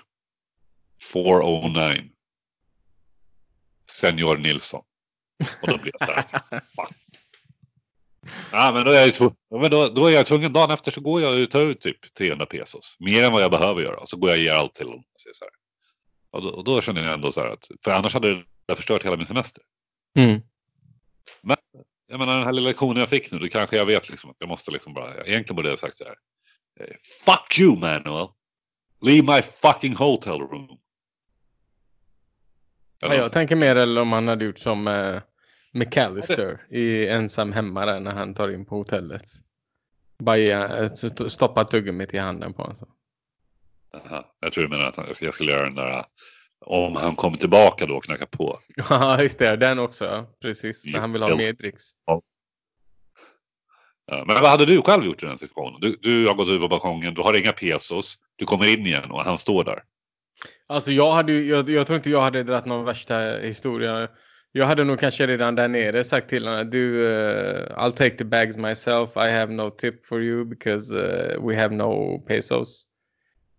[1.13, 2.03] 409.
[3.91, 4.83] Senior Nilsson.
[5.63, 6.61] Och då blir jag så här.
[8.53, 10.53] Ja, men då är, jag ju tv- ja, men då, då är jag tvungen.
[10.53, 12.97] Dagen efter så går jag och tar ut typ 300 pesos.
[13.01, 13.97] Mer än vad jag behöver göra.
[13.97, 15.05] Och så går jag och ger allt till dem.
[16.31, 17.69] Och, då, och då känner jag ändå så här att.
[17.85, 19.63] För annars hade det förstört hela min semester.
[20.19, 20.41] Mm.
[22.07, 23.39] Jag menar den här lilla lektionen jag fick nu.
[23.39, 25.25] Då kanske jag vet liksom att jag måste liksom bara.
[25.27, 26.15] Egentligen borde jag sagt så här.
[27.25, 28.29] Fuck you Manuel.
[29.01, 30.79] Leave my fucking hotel room.
[33.03, 35.23] Ja, jag tänker mer eller om han hade gjort som eh,
[35.73, 39.23] McAllister i Ensam hemma där när han tar in på hotellet.
[40.19, 42.77] Bara eh, st- stoppa tuggummit i handen på honom.
[43.95, 46.05] Aha, jag tror du menar att jag skulle göra den där.
[46.67, 48.59] Om han kommer tillbaka då och knackar på.
[48.91, 49.57] Ja, just det.
[49.57, 50.27] Den också.
[50.43, 50.87] Precis.
[50.87, 51.83] När han vill ha mer dricks.
[54.07, 55.81] Men vad hade du själv gjort i den situationen?
[55.81, 59.11] Du, du har gått ut på balkongen, du har inga pesos, du kommer in igen
[59.11, 59.83] och han står där.
[60.67, 64.09] Alltså jag hade jag, jag tror inte jag hade dragit någon värsta historia.
[64.53, 68.25] Jag hade nog kanske redan där nere sagt till honom du, uh, I'll take the
[68.25, 69.17] bags myself.
[69.17, 72.87] I have no tip for you because uh, we have no pesos.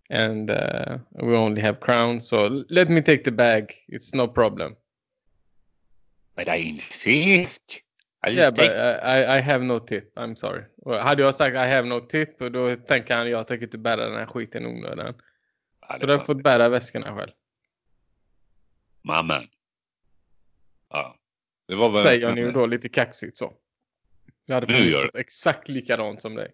[0.09, 2.29] And uh, we only have crowns.
[2.29, 3.73] So let me take the bag.
[3.87, 4.75] It's no problem.
[6.35, 7.84] But I insist.
[8.27, 10.17] Yeah, but I, I have no tip.
[10.17, 10.63] I'm sorry.
[11.01, 14.09] Hade jag sagt I have no tip och då tänker han jag tänker inte bära
[14.09, 15.13] den här skiten i onödan.
[15.89, 17.31] ja, Så du har fått bära väskorna själv.
[19.03, 19.43] Mamen.
[20.89, 21.15] Ja.
[21.67, 22.03] Det var väl...
[22.03, 23.53] Säger han ju då lite kaxigt så.
[24.45, 26.51] Jag hade Nu gör exakt likadant som dig.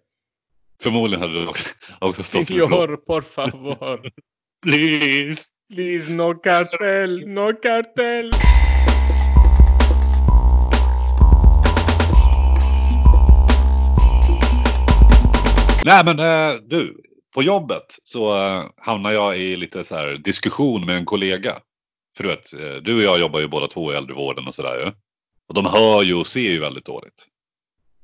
[0.82, 1.48] Förmodligen hade du
[2.00, 4.10] också, stått Senor, por favor.
[4.64, 5.42] Please.
[5.74, 8.32] Please, no cartel, no cartel.
[15.86, 17.02] Nej men eh, du,
[17.34, 21.60] på jobbet så eh, hamnar jag i lite så här diskussion med en kollega.
[22.18, 24.86] För du vet, eh, du och jag jobbar ju båda två i äldrevården och sådär
[24.86, 24.92] ju.
[25.48, 27.28] Och de hör ju och ser ju väldigt dåligt.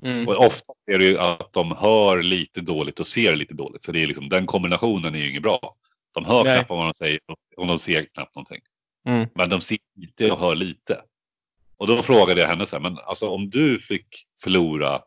[0.02, 0.28] Mm.
[0.28, 3.84] Och ofta är det ju att de hör lite dåligt och ser lite dåligt.
[3.84, 5.76] Så det är liksom, den kombinationen är ju inget bra.
[6.14, 6.56] De hör Nej.
[6.56, 7.20] knappt vad de säger
[7.58, 8.62] och de ser knappt någonting.
[9.08, 9.28] Mm.
[9.36, 11.02] Men de ser lite och hör lite.
[11.78, 14.08] Och då frågade jag henne så här, men alltså om du fick
[14.44, 15.02] förlora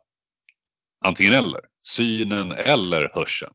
[1.05, 3.53] antingen eller, synen eller hörseln.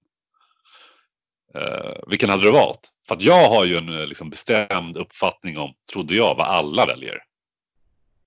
[1.56, 2.90] Eh, vilken hade du valt?
[3.08, 6.86] För att jag har ju en eh, liksom, bestämd uppfattning om, trodde jag, vad alla
[6.86, 7.24] väljer.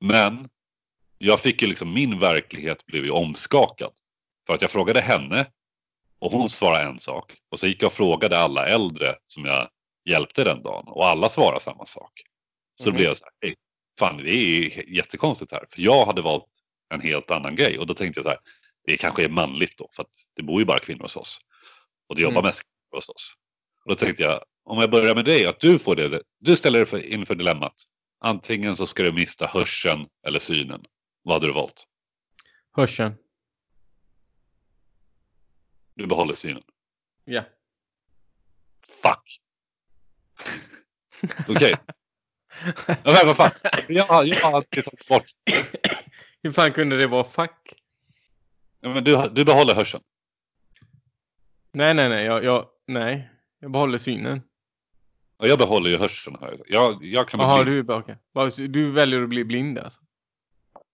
[0.01, 0.49] Men
[1.18, 3.90] jag fick ju liksom, min verklighet blev ju omskakad.
[4.46, 5.46] För att jag frågade henne
[6.18, 7.34] och hon svarade en sak.
[7.51, 9.68] Och så gick jag och frågade alla äldre som jag
[10.05, 12.12] hjälpte den dagen och alla svarade samma sak.
[12.74, 12.96] Så då Mhm.
[12.96, 13.55] blev jag så här, "Hej,
[13.99, 15.64] fan det är jättekonstigt här.
[15.70, 16.44] För jag hade valt
[16.94, 18.38] en helt annan grej och då tänkte jag så här,
[18.89, 21.41] det kanske är manligt då för att det bor ju bara kvinnor hos oss.
[22.09, 22.49] Och det jobbar Mm.
[22.49, 23.32] mest kvinnor hos oss.
[23.84, 26.78] Och då tänkte jag, om jag börjar med dig, att du får det, du ställer
[26.78, 27.74] dig för, inför dilemmat.
[28.20, 30.84] Antingen så ska du mista hörseln eller synen.
[31.22, 31.86] Vad hade du valt?
[32.72, 33.14] Hörseln.
[35.95, 36.62] Du behåller synen.
[37.24, 37.43] Ja.
[39.03, 39.41] Fuck!
[41.49, 41.74] Okej.
[42.86, 43.51] Ja, men vad fan.
[43.89, 45.26] Jag har alltid tagit bort.
[46.43, 47.74] Hur fan kunde det vara fuck?
[48.81, 50.03] Ja, men du, du behåller hörseln.
[51.72, 52.24] Nej, nej, nej.
[52.24, 53.31] Jag, jag, nej.
[53.61, 54.43] Jag behåller synen.
[55.37, 56.37] Och jag behåller ju hörseln.
[56.41, 56.57] Här.
[56.66, 57.76] Jag, jag kan bli blind.
[57.76, 57.83] du.
[58.33, 60.01] Vad- Du väljer att bli blind alltså?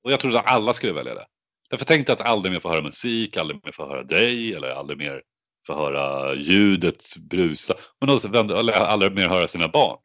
[0.05, 1.26] Och jag trodde att alla skulle välja det.
[1.70, 4.68] Därför tänkte jag att aldrig mer få höra musik, aldrig mer få höra dig eller
[4.70, 5.22] aldrig mer
[5.66, 7.74] få höra ljudet brusa.
[8.01, 9.99] Men också, vem- aldrig mer höra sina barn.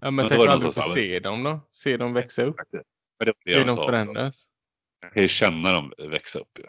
[0.00, 1.60] Ja, men Men tänk det aldrig få se dem då?
[1.72, 2.56] Se dem växa upp?
[2.70, 2.76] Det
[3.18, 4.49] var det Se de dem förändras?
[5.00, 6.58] Jag kan ju känna dem växa upp.
[6.58, 6.64] ju.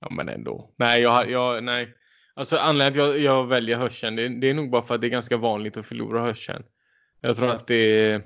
[0.00, 0.74] Ja, men ändå.
[0.76, 1.94] Nej, jag, jag, nej.
[2.34, 5.00] Alltså anledningen till att jag, jag väljer hörseln, det, det är nog bara för att
[5.00, 6.62] det är ganska vanligt att förlora hörseln.
[7.20, 8.22] Jag tror att det är...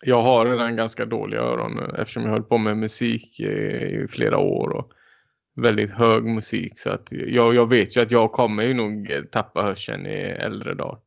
[0.00, 4.38] Jag har redan ganska dåliga öron eftersom jag höll på med musik eh, i flera
[4.38, 4.92] år och
[5.54, 6.78] väldigt hög musik.
[6.78, 10.74] Så att jag, jag vet ju att jag kommer ju nog tappa hörseln i äldre
[10.74, 11.00] dagar.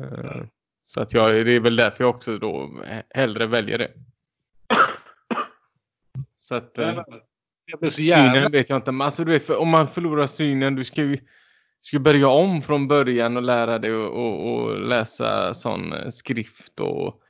[0.00, 0.44] Eh,
[0.84, 3.90] så att jag, det är väl därför jag också då hellre väljer det.
[6.50, 6.78] Så att...
[6.78, 7.02] eh,
[7.66, 8.32] Jag blev så jävla...
[8.34, 8.92] Synen vet jag inte.
[8.92, 12.28] Men alltså, du vet, för om man förlorar synen, du ska ju du ska börja
[12.28, 17.22] om från början och lära dig och, och, och läsa sån eh, skrift och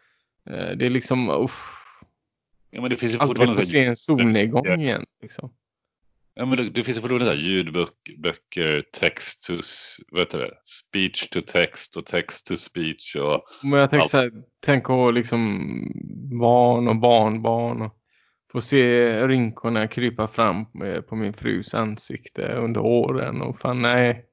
[0.50, 1.76] eh, det är liksom uff,
[2.70, 5.04] Ja, men det finns ju aldrig fortfarande få så här- se en solnedgång igen.
[5.22, 5.52] Liksom.
[6.34, 9.54] Ja, men det, det finns ju fortfarande ljudböcker, text to,
[10.10, 10.50] vad heter det?
[10.64, 13.16] speech to text och text to speech.
[13.16, 14.10] Och, Men jag tänker Allt.
[14.10, 15.60] så här, tänk att liksom
[16.40, 17.96] barn och barnbarn och
[18.52, 24.26] få se rynkorna krypa fram eh, på min frus ansikte under åren och fan nej.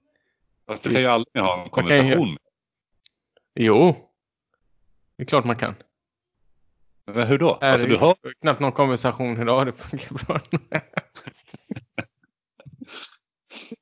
[0.68, 2.38] fast du kan ju aldrig ha en kan ju- konversation.
[3.55, 3.95] Jo.
[5.18, 5.76] Det är klart man kan.
[7.05, 7.57] Men hur då?
[7.61, 8.15] Är Alltså, du hör...
[8.41, 9.65] knappt någon konversation idag.
[9.65, 10.41] Det funkar bra.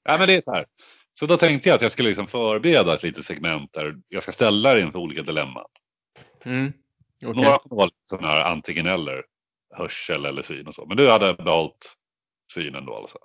[0.03, 0.65] Ja, men det är så här.
[1.13, 4.31] Så då tänkte jag att jag skulle liksom förbereda ett litet segment där jag ska
[4.31, 5.65] ställa dig inför olika dilemman.
[6.43, 6.73] Mm.
[7.25, 7.43] Okej.
[7.43, 9.23] Några kommer vara lite sådana här antingen eller.
[9.77, 10.85] Hörsel eller syn och så.
[10.85, 11.95] Men du hade behållit
[12.53, 13.17] synen då alltså.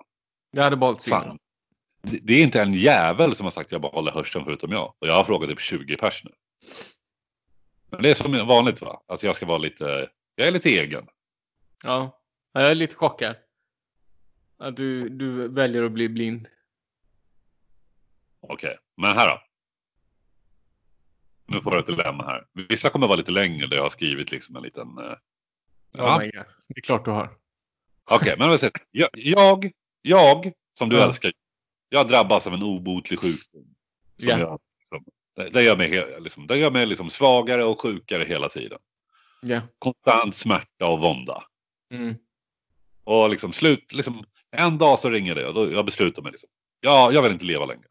[0.51, 1.21] Jag hade valt synen.
[1.21, 1.39] Fan.
[2.01, 4.93] Det är inte en jävel som har sagt att jag behåller hörseln förutom jag.
[4.99, 6.31] Och jag har frågat typ 20 pers nu.
[7.89, 9.03] Men det är som vanligt va?
[9.07, 11.07] Att jag ska vara lite, jag är lite egen.
[11.83, 12.19] Ja.
[12.53, 12.61] ja.
[12.61, 13.35] Jag är lite chockad.
[14.57, 16.47] Att du, du väljer att bli blind.
[18.39, 19.41] Okej, men här då.
[21.45, 22.47] Nu får du ett dilemma här.
[22.69, 24.87] Vissa kommer vara lite längre där jag har skrivit liksom en liten...
[25.91, 26.31] Ja, God.
[26.67, 27.29] Det är klart du har.
[28.11, 29.71] Okej, men jag, jag, jag,
[30.01, 31.03] jag, som du Ja.
[31.07, 31.31] älskar,
[31.89, 33.63] jag drabbas av en obotlig sjukdom.
[34.19, 34.39] Som Ja.
[34.39, 38.49] jag, liksom, det, det gör mig, liksom, det gör mig liksom svagare och sjukare hela
[38.49, 38.79] tiden.
[39.41, 39.61] Ja.
[39.79, 41.43] Konstant smärta och vånda.
[41.93, 42.15] Mm.
[43.03, 46.31] Och liksom slut, liksom, en dag så ringer det och då, jag beslutar mig.
[46.31, 47.85] Liksom, ja, jag vill inte leva längre.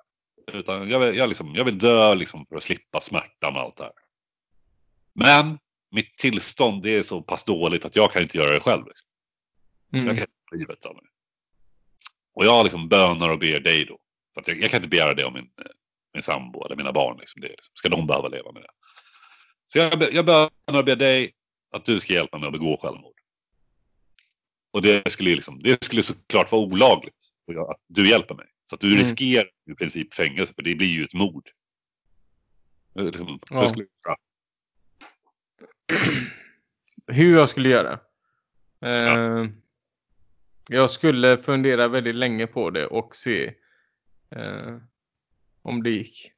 [0.53, 3.77] Utan jag vill, jag liksom, jag vill dö liksom för att slippa smärtan och allt
[3.77, 3.93] det här.
[5.13, 5.59] Men
[5.91, 8.86] mitt tillstånd det är så pass dåligt att jag kan inte göra det själv.
[8.86, 9.09] Liksom.
[9.91, 10.14] Jag Mm.
[10.14, 11.05] kan inte ta livet av mig.
[12.34, 13.99] Och jag liksom bönar och ber dig då.
[14.34, 15.64] För att jag, jag kan inte begära det av min, eh,
[16.14, 17.18] min sambo eller mina barn.
[17.18, 17.41] Liksom.
[17.41, 18.70] Det, liksom, ska de behöva leva med det?
[19.66, 21.32] Så jag, jag bönar och ber dig
[21.72, 23.14] att du ska hjälpa mig att begå självmord.
[24.70, 27.16] Och det skulle, liksom, det skulle såklart vara olagligt.
[27.47, 28.47] Jag, att du hjälper mig.
[28.70, 28.99] Så att du Mm.
[29.05, 30.55] riskerar i princip fängelse.
[30.55, 31.49] För det blir ju ett mord.
[32.95, 33.68] Liksom, Ja.
[33.68, 33.86] skulle.
[37.07, 37.99] Hur jag skulle göra?
[38.80, 39.45] Eh,
[40.68, 43.55] Jag skulle fundera väldigt länge på det och se
[44.30, 44.76] eh,
[45.62, 46.32] om det gick.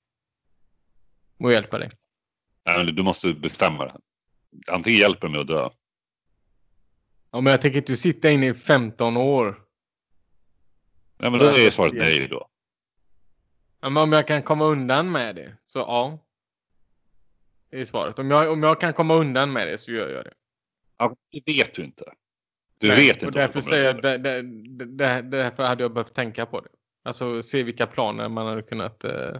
[1.39, 1.91] Och hjälpa dig.
[2.65, 3.99] Nej, du måste bestämma det.
[4.67, 5.69] Antingen hjälper mig att dö.
[7.31, 9.63] Ja, men jag tänker inte sitta inne i 15 år.
[11.19, 12.49] Nej, men då är svaret nej då.
[13.81, 16.19] Ja, men om jag kan komma undan med det, så ja.
[17.73, 18.19] Är svaret.
[18.19, 20.33] Om jag, om jag kan komma undan med det så gör jag det.
[20.99, 22.05] Ja, det vet du inte.
[22.79, 23.27] Du Nej, vet inte.
[23.27, 24.43] Och därför säger jag det, det,
[24.87, 26.69] det, därför hade jag behövt tänka på det.
[27.03, 29.37] Alltså se vilka planer man hade kunnat eh,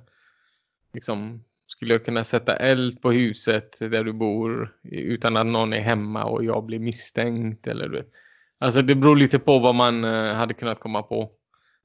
[0.93, 5.81] liksom skulle jag kunna sätta eld på huset där du bor utan att någon är
[5.81, 8.11] hemma och jag blir misstänkt eller du vet.
[8.59, 11.33] Alltså det beror lite på vad man eh, hade kunnat komma på.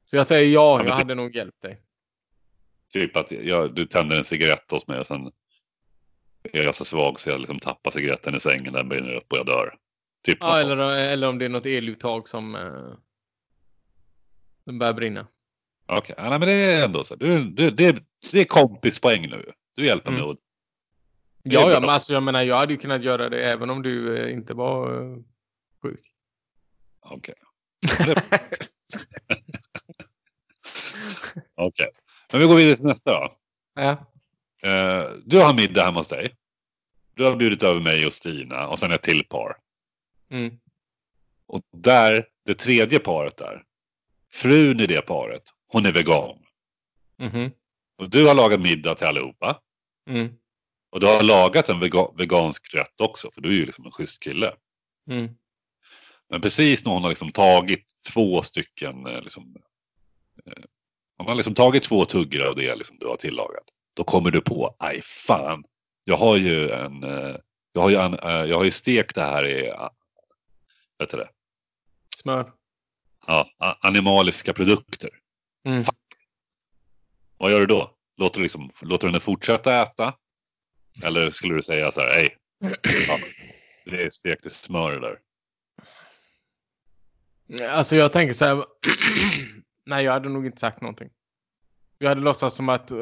[0.05, 1.81] Så jag säger ja, men jag hade nog hjälpt dig.
[2.93, 5.31] Typ att jag, du tänder en cigarett hos mig och sen
[6.53, 9.37] är jag så svag så jag liksom tappar cigaretten i sängen, den brinner upp och
[9.37, 9.75] jag dör.
[10.25, 12.93] Typ Ja, eller, eller om det är något eluttag som eh,
[14.73, 15.27] börjar brinna.
[15.85, 17.15] Okej, ja, nej, men det är ändå så.
[17.15, 19.51] Du, du, det, det är kompispoäng nu.
[19.75, 20.21] Du hjälper mig.
[20.21, 20.35] Mm.
[21.43, 23.69] Det är Ja, ja, men alltså jag menar, jag hade ju kunnat göra det även
[23.69, 25.17] om du eh, inte var eh,
[25.81, 26.11] sjuk.
[26.99, 27.35] Okej.
[27.99, 28.23] Ja, det-
[31.55, 31.89] Okej.
[32.31, 33.29] Men vi går vidare till nästa då.
[33.75, 34.05] Ja.
[34.61, 36.35] Eh, du har middag hemma hos dig.
[37.13, 39.57] Du har bjudit över mig och Stina och sen ett till par.
[40.29, 40.59] Mm.
[41.47, 43.63] Och där, det tredje paret där.
[44.31, 46.39] Frun i det paret, hon är vegan.
[47.17, 47.51] Mhm.
[47.97, 49.61] Och du har lagat middag till allihopa.
[50.09, 50.29] Mm.
[50.89, 53.31] Och du har lagat en vega, vegansk rätt också.
[53.31, 54.53] För du är ju liksom en schysst kille.
[55.09, 55.29] Mm.
[56.29, 59.55] Men precis när hon har liksom tagit två stycken, eh, liksom,
[60.45, 60.63] eh,
[61.17, 63.63] hon har liksom tagit två tuggor av det liksom du har tillagat.
[63.97, 65.63] Då kommer du på, aj fan,
[66.03, 67.35] jag har ju en, eh,
[67.71, 69.89] jag har ju, en, eh, jag har ju stekt det här i, eh,
[70.99, 71.29] vet du det,
[72.15, 72.51] Smör.
[73.27, 75.09] ja, animaliska produkter.
[75.67, 75.83] Mm.
[77.37, 77.91] Vad gör du då?
[78.17, 80.13] Låter du, liksom, låter du henne fortsätta äta?
[81.03, 82.37] Eller skulle du säga så här, hej,
[83.07, 83.19] ja,
[83.85, 85.19] det är stekt i smör det där.
[87.69, 88.65] Alltså jag tänker så här.
[89.85, 91.09] Nej, jag hade nog inte sagt någonting.
[91.99, 92.97] Jag hade låtsats som att eh,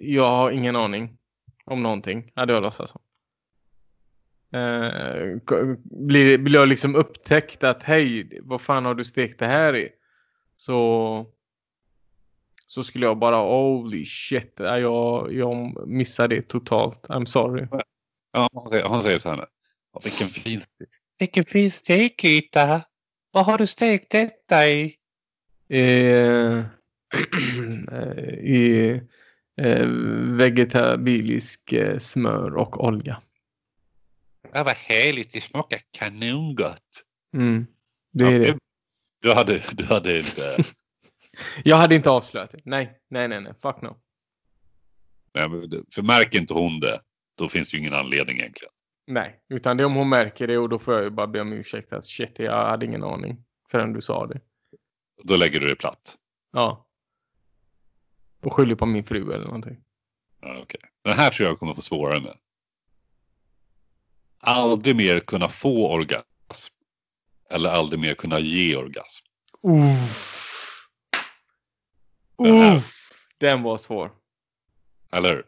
[0.00, 1.18] jag har ingen aning
[1.64, 2.32] om någonting.
[2.34, 3.00] Hade jag låtsats som.
[4.60, 9.46] Eh, k- blir, blir jag liksom upptäckt att hej, vad fan har du stekt det
[9.46, 9.88] här i?
[10.56, 11.26] Så
[12.66, 17.06] så skulle jag bara holy shit, ja, jag, jag missade det totalt.
[17.08, 17.66] I'm sorry.
[18.32, 19.46] Ja, han, säger, han säger så här
[20.04, 20.60] vilken fin
[21.18, 22.82] Vilken fin stekyta.
[23.30, 24.96] Vad har du stekt detta i?
[25.68, 26.64] Eh,
[28.42, 28.90] I
[29.56, 29.86] eh,
[30.36, 33.22] vegetabilisk eh, smör och olja.
[34.52, 35.32] Det var härligt.
[35.32, 37.04] Det smakar kanongott.
[37.36, 37.66] Mm,
[38.12, 38.58] det är det.
[39.20, 40.56] Du hade, du hade inte...
[41.64, 42.60] Jag hade inte avslöjat det.
[42.64, 43.52] Nej, nej, nej, nej.
[43.62, 43.96] Fuck no.
[45.34, 45.48] nej,
[45.94, 47.00] för märker inte hon det,
[47.38, 48.72] då finns det ju ingen anledning egentligen.
[49.06, 51.40] Nej, utan det är om hon märker det och då får jag ju bara be
[51.40, 54.40] om ursäkt att shit, jag hade ingen aning förrän du sa det.
[55.24, 56.16] Då lägger du det platt.
[56.52, 56.86] Ja.
[58.42, 59.76] Och skyller på min fru eller någonting.
[60.40, 60.80] Ja, okay.
[61.04, 62.36] Den här tror jag kommer få svårare med.
[64.38, 66.74] Aldrig mer kunna få orgasm.
[67.50, 69.26] Eller aldrig mer kunna ge orgasm.
[69.62, 70.88] Uff.
[72.38, 73.12] Uff.
[73.38, 74.12] Den var svår.
[75.12, 75.46] Eller hur?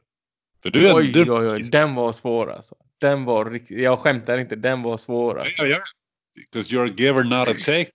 [0.63, 0.97] För du är...
[0.97, 1.63] Oj, du, oj, oj.
[1.63, 2.75] Den var svår alltså.
[2.99, 3.79] Den var riktigt...
[3.79, 4.57] Jag skämtar inte.
[4.57, 5.65] Den var svår alltså.
[6.35, 7.91] Because you're a giver not a take.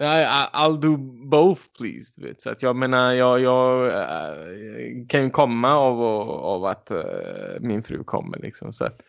[0.00, 0.96] I'll do
[1.28, 2.20] both please.
[2.20, 2.40] Du vet.
[2.40, 7.00] Så att jag menar, jag, jag äh, kan ju komma av, av att äh,
[7.60, 8.72] min fru kommer liksom.
[8.72, 9.02] Så att,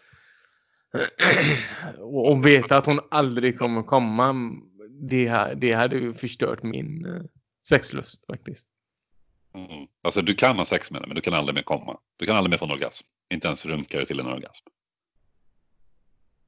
[1.99, 4.35] och, veta att hon aldrig kommer komma.
[5.01, 7.21] Det, det hade ju förstört min äh,
[7.67, 8.67] sexlust faktiskt.
[9.55, 9.87] Mm.
[10.03, 11.97] Alltså du kan ha sex med henne men du kan aldrig mer komma.
[12.17, 13.05] Du kan aldrig mer få en orgasm.
[13.33, 14.65] Inte ens runka dig till en orgasm.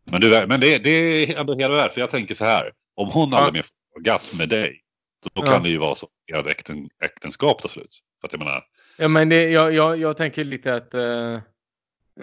[0.04, 1.94] Men, du, men det, det är ändå hela värt.
[1.94, 2.72] För jag tänker så här.
[2.96, 3.38] Om hon Ja.
[3.38, 4.84] aldrig mer får orgasm med dig.
[5.24, 5.46] Då Ja.
[5.52, 8.00] kan det ju vara så att äkten, äktenskap tar slut.
[8.22, 8.64] För att jag menar.
[8.98, 10.94] Ja, men det, jag, jag, jag tänker lite att...
[10.94, 11.40] eh,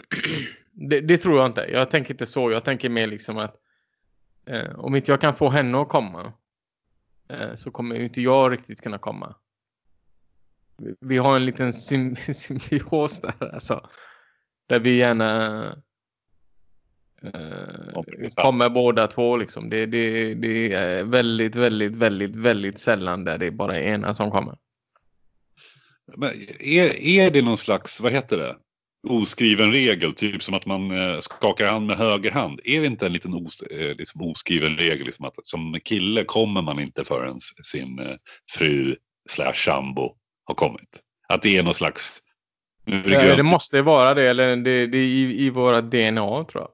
[0.73, 1.61] det, det tror jag inte.
[1.73, 2.51] Jag tänker inte så.
[2.53, 3.57] Jag tänker mer liksom att
[4.47, 6.33] eh, om inte jag kan få henne att komma
[7.29, 9.35] eh, så kommer inte jag riktigt kunna komma.
[10.79, 13.91] Vi, vi har en liten sym symbios där alltså.
[14.67, 15.83] Där vi gärna
[17.95, 18.75] kommer tillsammans.
[18.75, 19.71] båda två liksom.
[19.71, 24.31] Det, det, det är väldigt, väldigt, väldigt, väldigt sällan där det är bara ena som
[24.31, 24.57] kommer.
[26.17, 28.57] Men är, är det någon slags, vad heter det?
[29.09, 32.61] Oskriven regel, typ som att man eh, skakar hand med höger hand.
[32.65, 36.63] Är det inte en liten os, eh, liksom oskriven regel, liksom att som kille kommer
[36.63, 38.17] man inte förrän sin eh,
[38.53, 38.97] fru
[39.31, 40.15] slash sambo
[40.45, 41.01] har kommit?
[41.29, 42.23] Att det är någon slags...
[42.85, 43.37] Det Eh.
[43.37, 46.69] Det måste vara det, eller det, det är i, i våra DNA tror jag.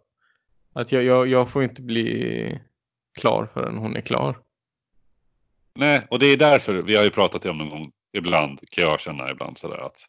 [0.74, 2.58] Att jag, jag, jag får inte bli
[3.20, 4.38] klar förrän hon är klar.
[5.74, 7.92] Nej, och det är därför vi har ju pratat om någon gång.
[8.12, 10.06] Ibland kan jag känna ibland sådär att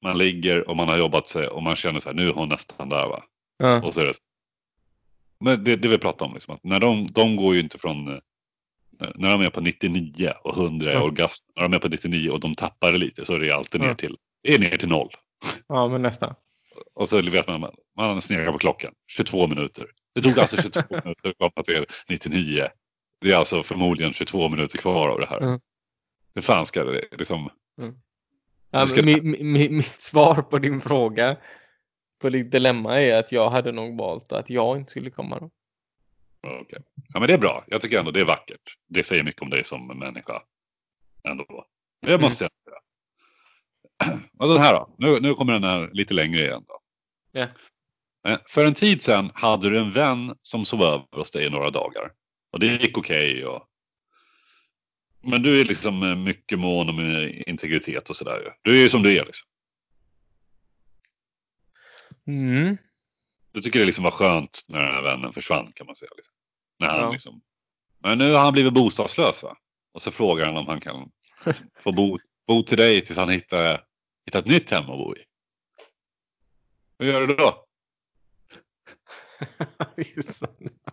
[0.00, 2.48] man ligger och man har jobbat sig och man känner så här, nu är hon
[2.48, 3.24] nästan där va?
[3.58, 3.82] Ja.
[3.82, 4.14] Och så är det
[5.40, 8.20] Men det, det vi pratar om, liksom, att när de, de går ju inte från...
[9.14, 11.44] När de är på 99 och 100 är orgasm.
[11.56, 13.94] När de är på 99 och de tappar det lite så är det alltid ner
[13.94, 15.10] till, det är ner till noll.
[15.68, 16.34] ja, men nästan.
[16.94, 18.94] Och så vet man, man sneglar på klockan.
[19.06, 19.86] 22 minuter.
[20.14, 22.68] Det tog alltså 22 minuter att komma till 99.
[23.20, 25.40] Det är alltså förmodligen 22 minuter kvar av det här.
[25.40, 25.60] Mm.
[26.34, 27.50] Hur fan ska det liksom...
[27.76, 27.92] Ja,
[28.70, 31.36] Jag ska- mi, mi, mi, mitt svar på din fråga
[32.20, 35.50] på ditt dilemma är att jag hade nog valt att jag inte skulle komma då.
[36.40, 36.78] ja, okej.
[37.14, 37.64] Ja men det är bra.
[37.66, 38.76] Jag tycker ändå det är vackert.
[38.88, 40.42] Det säger mycket om dig som människa.
[41.28, 41.66] Ändå.
[42.06, 42.63] Det måste jag säga.
[44.38, 44.94] Och den här då.
[44.98, 46.80] Nu, nu kommer den här lite längre igen då.
[47.32, 47.46] Ja.
[48.28, 51.50] Eh, För en tid sedan hade du en vän som sov över hos dig i
[51.50, 52.12] några dagar.
[52.52, 53.46] Och det gick okej.
[53.46, 53.68] och...
[55.22, 58.50] Men du är liksom eh, mycket mån om eh, integritet och sådär ju.
[58.62, 59.48] Du är ju som du är liksom.
[62.26, 62.76] Mm.
[63.52, 66.10] Du tycker det liksom var skönt när den här vännen försvann kan man säga.
[66.16, 66.34] Liksom.
[66.78, 67.12] När han Ja.
[67.12, 67.40] liksom...
[67.98, 69.56] Men nu har han blivit bostadslös va?
[69.92, 71.10] Och så frågar han om han kan
[71.82, 73.84] få bo, bo till dig tills han hittar,
[74.26, 75.24] hittar ett nytt hem att bo i.
[76.98, 77.66] Hur gör du då?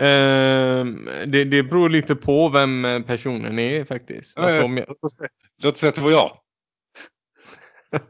[0.00, 4.38] Ehm, det, det beror lite på vem eh, personen är faktiskt.
[4.38, 5.14] Alltså, jag, Låt oss
[5.62, 6.40] Låt oss säga att det var jag.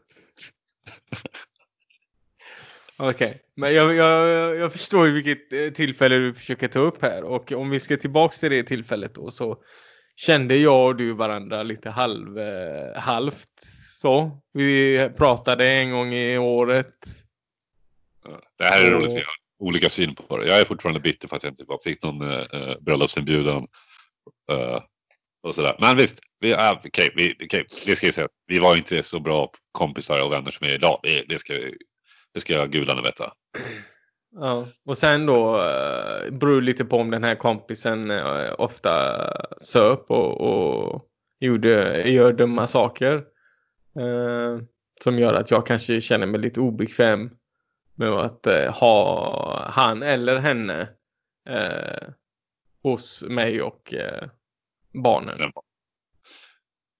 [2.97, 7.23] Okej, men jag, jag, jag förstår ju vilket eh, tillfälle du försöker ta upp här.
[7.23, 9.63] Och om vi ska tillbaks till det tillfället då så
[10.19, 13.61] kände jag och du varandra lite halv, eh, halvt
[13.95, 14.41] så.
[14.53, 16.95] Vi pratade en gång i året.
[18.59, 19.11] Det här är roligt.
[19.11, 19.25] Vi har
[19.59, 20.49] olika syn på det.
[20.49, 23.67] Jag är fortfarande bitter för att jag inte fick någon uh, bröllopsinbjudan.
[24.53, 24.81] Uh,
[25.43, 25.77] och sådär.
[25.81, 28.29] Men visst, vi, uh, okay, vi, okay, det ska jag säga.
[28.47, 31.01] Vi var inte så bra kompisar och vänner som vi är idag.
[31.03, 31.55] Det, det, ska,
[32.35, 33.33] det ska gudarna veta.
[34.31, 34.67] Ja.
[34.85, 38.93] Och sen då uh, beror lite på om den här kompisen eh, ofta
[39.61, 41.05] söp och, och
[41.41, 43.15] gjorde, gör dumma saker.
[43.99, 44.63] Eh,
[45.01, 47.31] som gör att jag kanske känner mig lite obekväm
[47.95, 50.89] med att eh, ha han eller henne
[51.49, 52.09] eh,
[52.83, 54.29] hos mig och eh,
[54.93, 55.53] barnen.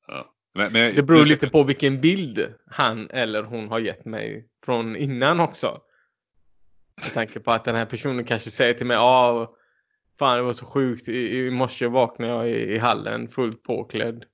[0.07, 0.35] Ja.
[0.55, 4.97] Men, men, Det beror lite på vilken bild han eller hon har gett mig från
[4.97, 5.81] innan också.
[7.03, 9.55] Med tanke på att den här personen kanske säger till mig ah,
[10.19, 11.09] fan det var så sjukt.
[11.09, 14.25] I, i morse vaknade jag i, i hallen fullt påklädd.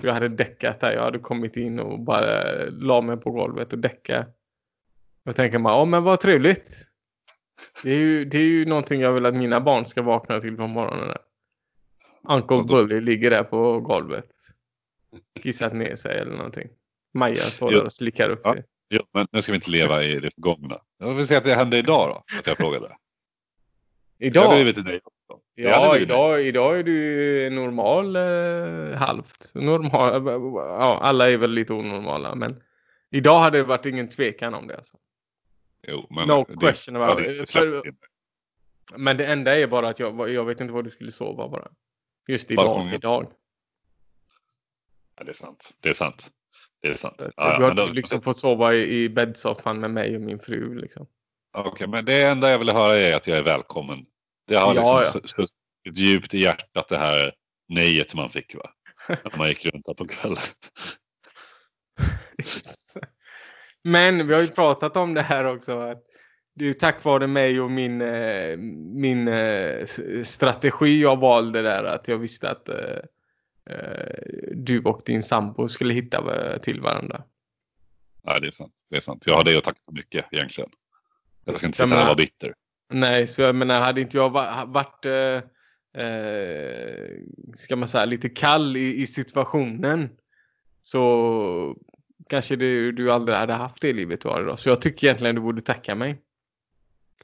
[0.00, 0.92] För jag hade däckat där.
[0.92, 4.26] Jag hade kommit in och bara la mig på golvet och däcka.
[5.24, 6.86] Och tänker man, ja men vad trevligt.
[7.82, 10.56] Det är, ju, det är ju någonting jag vill att mina barn ska vakna till
[10.56, 11.08] på morgonen.
[11.08, 11.18] Där.
[12.28, 14.26] Uncle Bully ligger där på golvet.
[15.42, 16.68] Kissat ner sig eller någonting.
[17.14, 18.54] Maja står där och slickar upp ja.
[18.54, 18.64] det.
[18.96, 20.78] Jo, men nu ska vi inte leva i det förgångna.
[20.98, 22.96] Jag vill säga att det hände idag då, att jag frågade.
[24.18, 24.44] Idag?
[24.44, 25.00] Jag blivit hade
[25.54, 26.16] Ja, blivit mig.
[26.16, 29.52] idag, idag är du normal eh, halvt.
[29.54, 30.24] Normal,
[30.56, 32.62] ja, alla är väl lite onormala, men
[33.10, 34.76] idag hade det varit ingen tvekan om det.
[34.76, 34.96] Alltså.
[35.88, 37.50] Jo, men No det- question about it.
[37.50, 37.82] För-.
[38.96, 41.68] Men det enda är bara att jag, jag vet inte var du skulle sova bara.
[42.28, 42.64] Just idag.
[42.64, 42.94] Varför?
[42.94, 43.32] idag.
[45.16, 45.72] Ja, det är sant.
[45.80, 46.30] Det är sant.
[46.84, 47.16] Det är sant.
[47.36, 50.74] Ja, du har då, liksom fått sova i, i bäddsoffan med mig och min fru.
[50.78, 51.06] Liksom.
[51.56, 54.06] Okej, men det enda jag vill höra är att jag är välkommen.
[54.46, 55.28] Det har Ja, liksom ja.
[55.28, 57.32] suttit djupt i hjärtat det här
[57.68, 58.70] nejet man fick va?
[59.08, 60.42] När man gick runt där på kvällen.
[63.84, 65.78] Men vi har ju pratat om det här också.
[65.78, 66.02] Att
[66.54, 68.56] det är ju tack vare mig och min, eh,
[68.94, 69.84] min eh,
[70.22, 71.84] strategi jag valde där.
[71.84, 72.98] Att jag visste att eh, eh,
[74.54, 77.24] du och din sambo skulle hitta eh, till varandra.
[78.22, 78.74] Nej, det är sant.
[78.90, 79.22] Det är sant.
[79.26, 80.70] Jag har det att tacka så mycket egentligen.
[81.44, 82.54] Jag ska inte sitta här och vara bitter.
[82.88, 87.08] Nej, så jag menar, hade inte jag va- varit eh, eh,
[87.54, 90.08] ska man säga, lite kall i, i situationen
[90.80, 91.76] så
[92.28, 94.58] kanske du, du aldrig hade haft det livet du har idag.
[94.58, 96.22] Så jag tycker egentligen du borde tacka mig.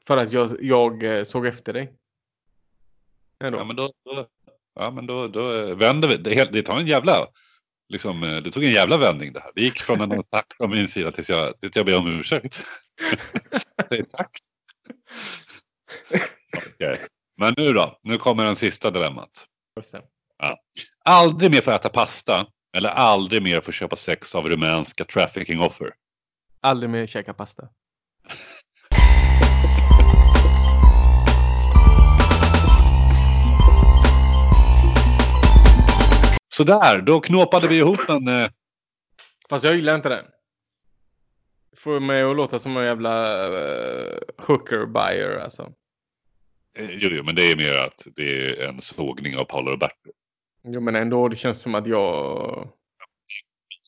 [0.07, 1.93] För att jag, jag eh, såg efter dig.
[3.45, 3.59] Ändå.
[3.59, 4.27] Ja, men då, då,
[4.75, 6.17] ja, men då, då vänder vi.
[6.17, 7.27] Det, det tar en jävla...
[7.89, 9.53] Liksom, eh, det tog en jävla vändning det här.
[9.55, 12.63] Det gick från en attack från min sida tills jag, tills jag ber om ursäkt.
[13.89, 14.31] Säg tack.
[16.57, 16.99] Okej.
[17.37, 17.99] Men nu då?
[18.03, 19.47] Nu kommer den sista dilemmat.
[19.93, 20.03] Det.
[21.05, 22.47] Aldrig mer få äta pasta
[22.77, 25.93] eller aldrig mer få köpa sex av rumänska trafficking offer.
[26.61, 27.69] Aldrig mer käka pasta.
[36.53, 38.29] Sådär, då knåpade vi ihop en...
[38.29, 38.51] Eh,
[39.49, 40.27] Fast jag gillar inte den.
[41.77, 45.73] Får mig att låta som en jävla uh, hooker buyer alltså.
[46.77, 48.23] eh, jo, jo, men det är mer att det
[48.63, 50.11] är en sågning av Paolo Roberto.
[50.63, 52.69] Jo men ändå, det känns som att jag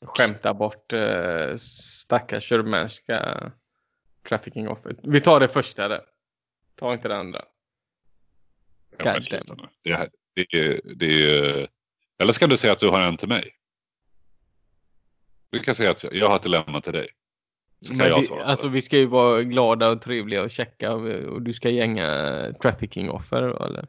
[0.02, 3.50] skämtar bort uh, stackars rumänska
[4.28, 4.96] trafficking offer.
[5.02, 6.00] Vi tar det första där.
[6.76, 7.44] Ta inte det andra.
[9.56, 9.66] Nu.
[9.82, 11.68] Det, är- det, är- det är...
[12.18, 13.54] Eller ska du säga att du har en till mig?
[15.50, 17.08] Du kan säga att jag har ett dilemma till dig.
[17.90, 18.44] Men jag svara.
[18.44, 22.06] alltså vi ska ju vara glada och trevliga och checka och, du ska gänga
[22.62, 23.86] trafficking offer eller?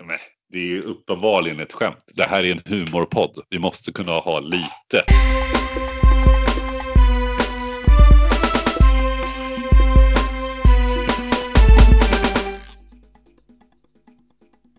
[0.00, 2.04] Nej, det är ju uppenbarligen ett skämt.
[2.06, 3.44] Det här är en humorpodd.
[3.50, 5.02] Vi måste kunna ha lite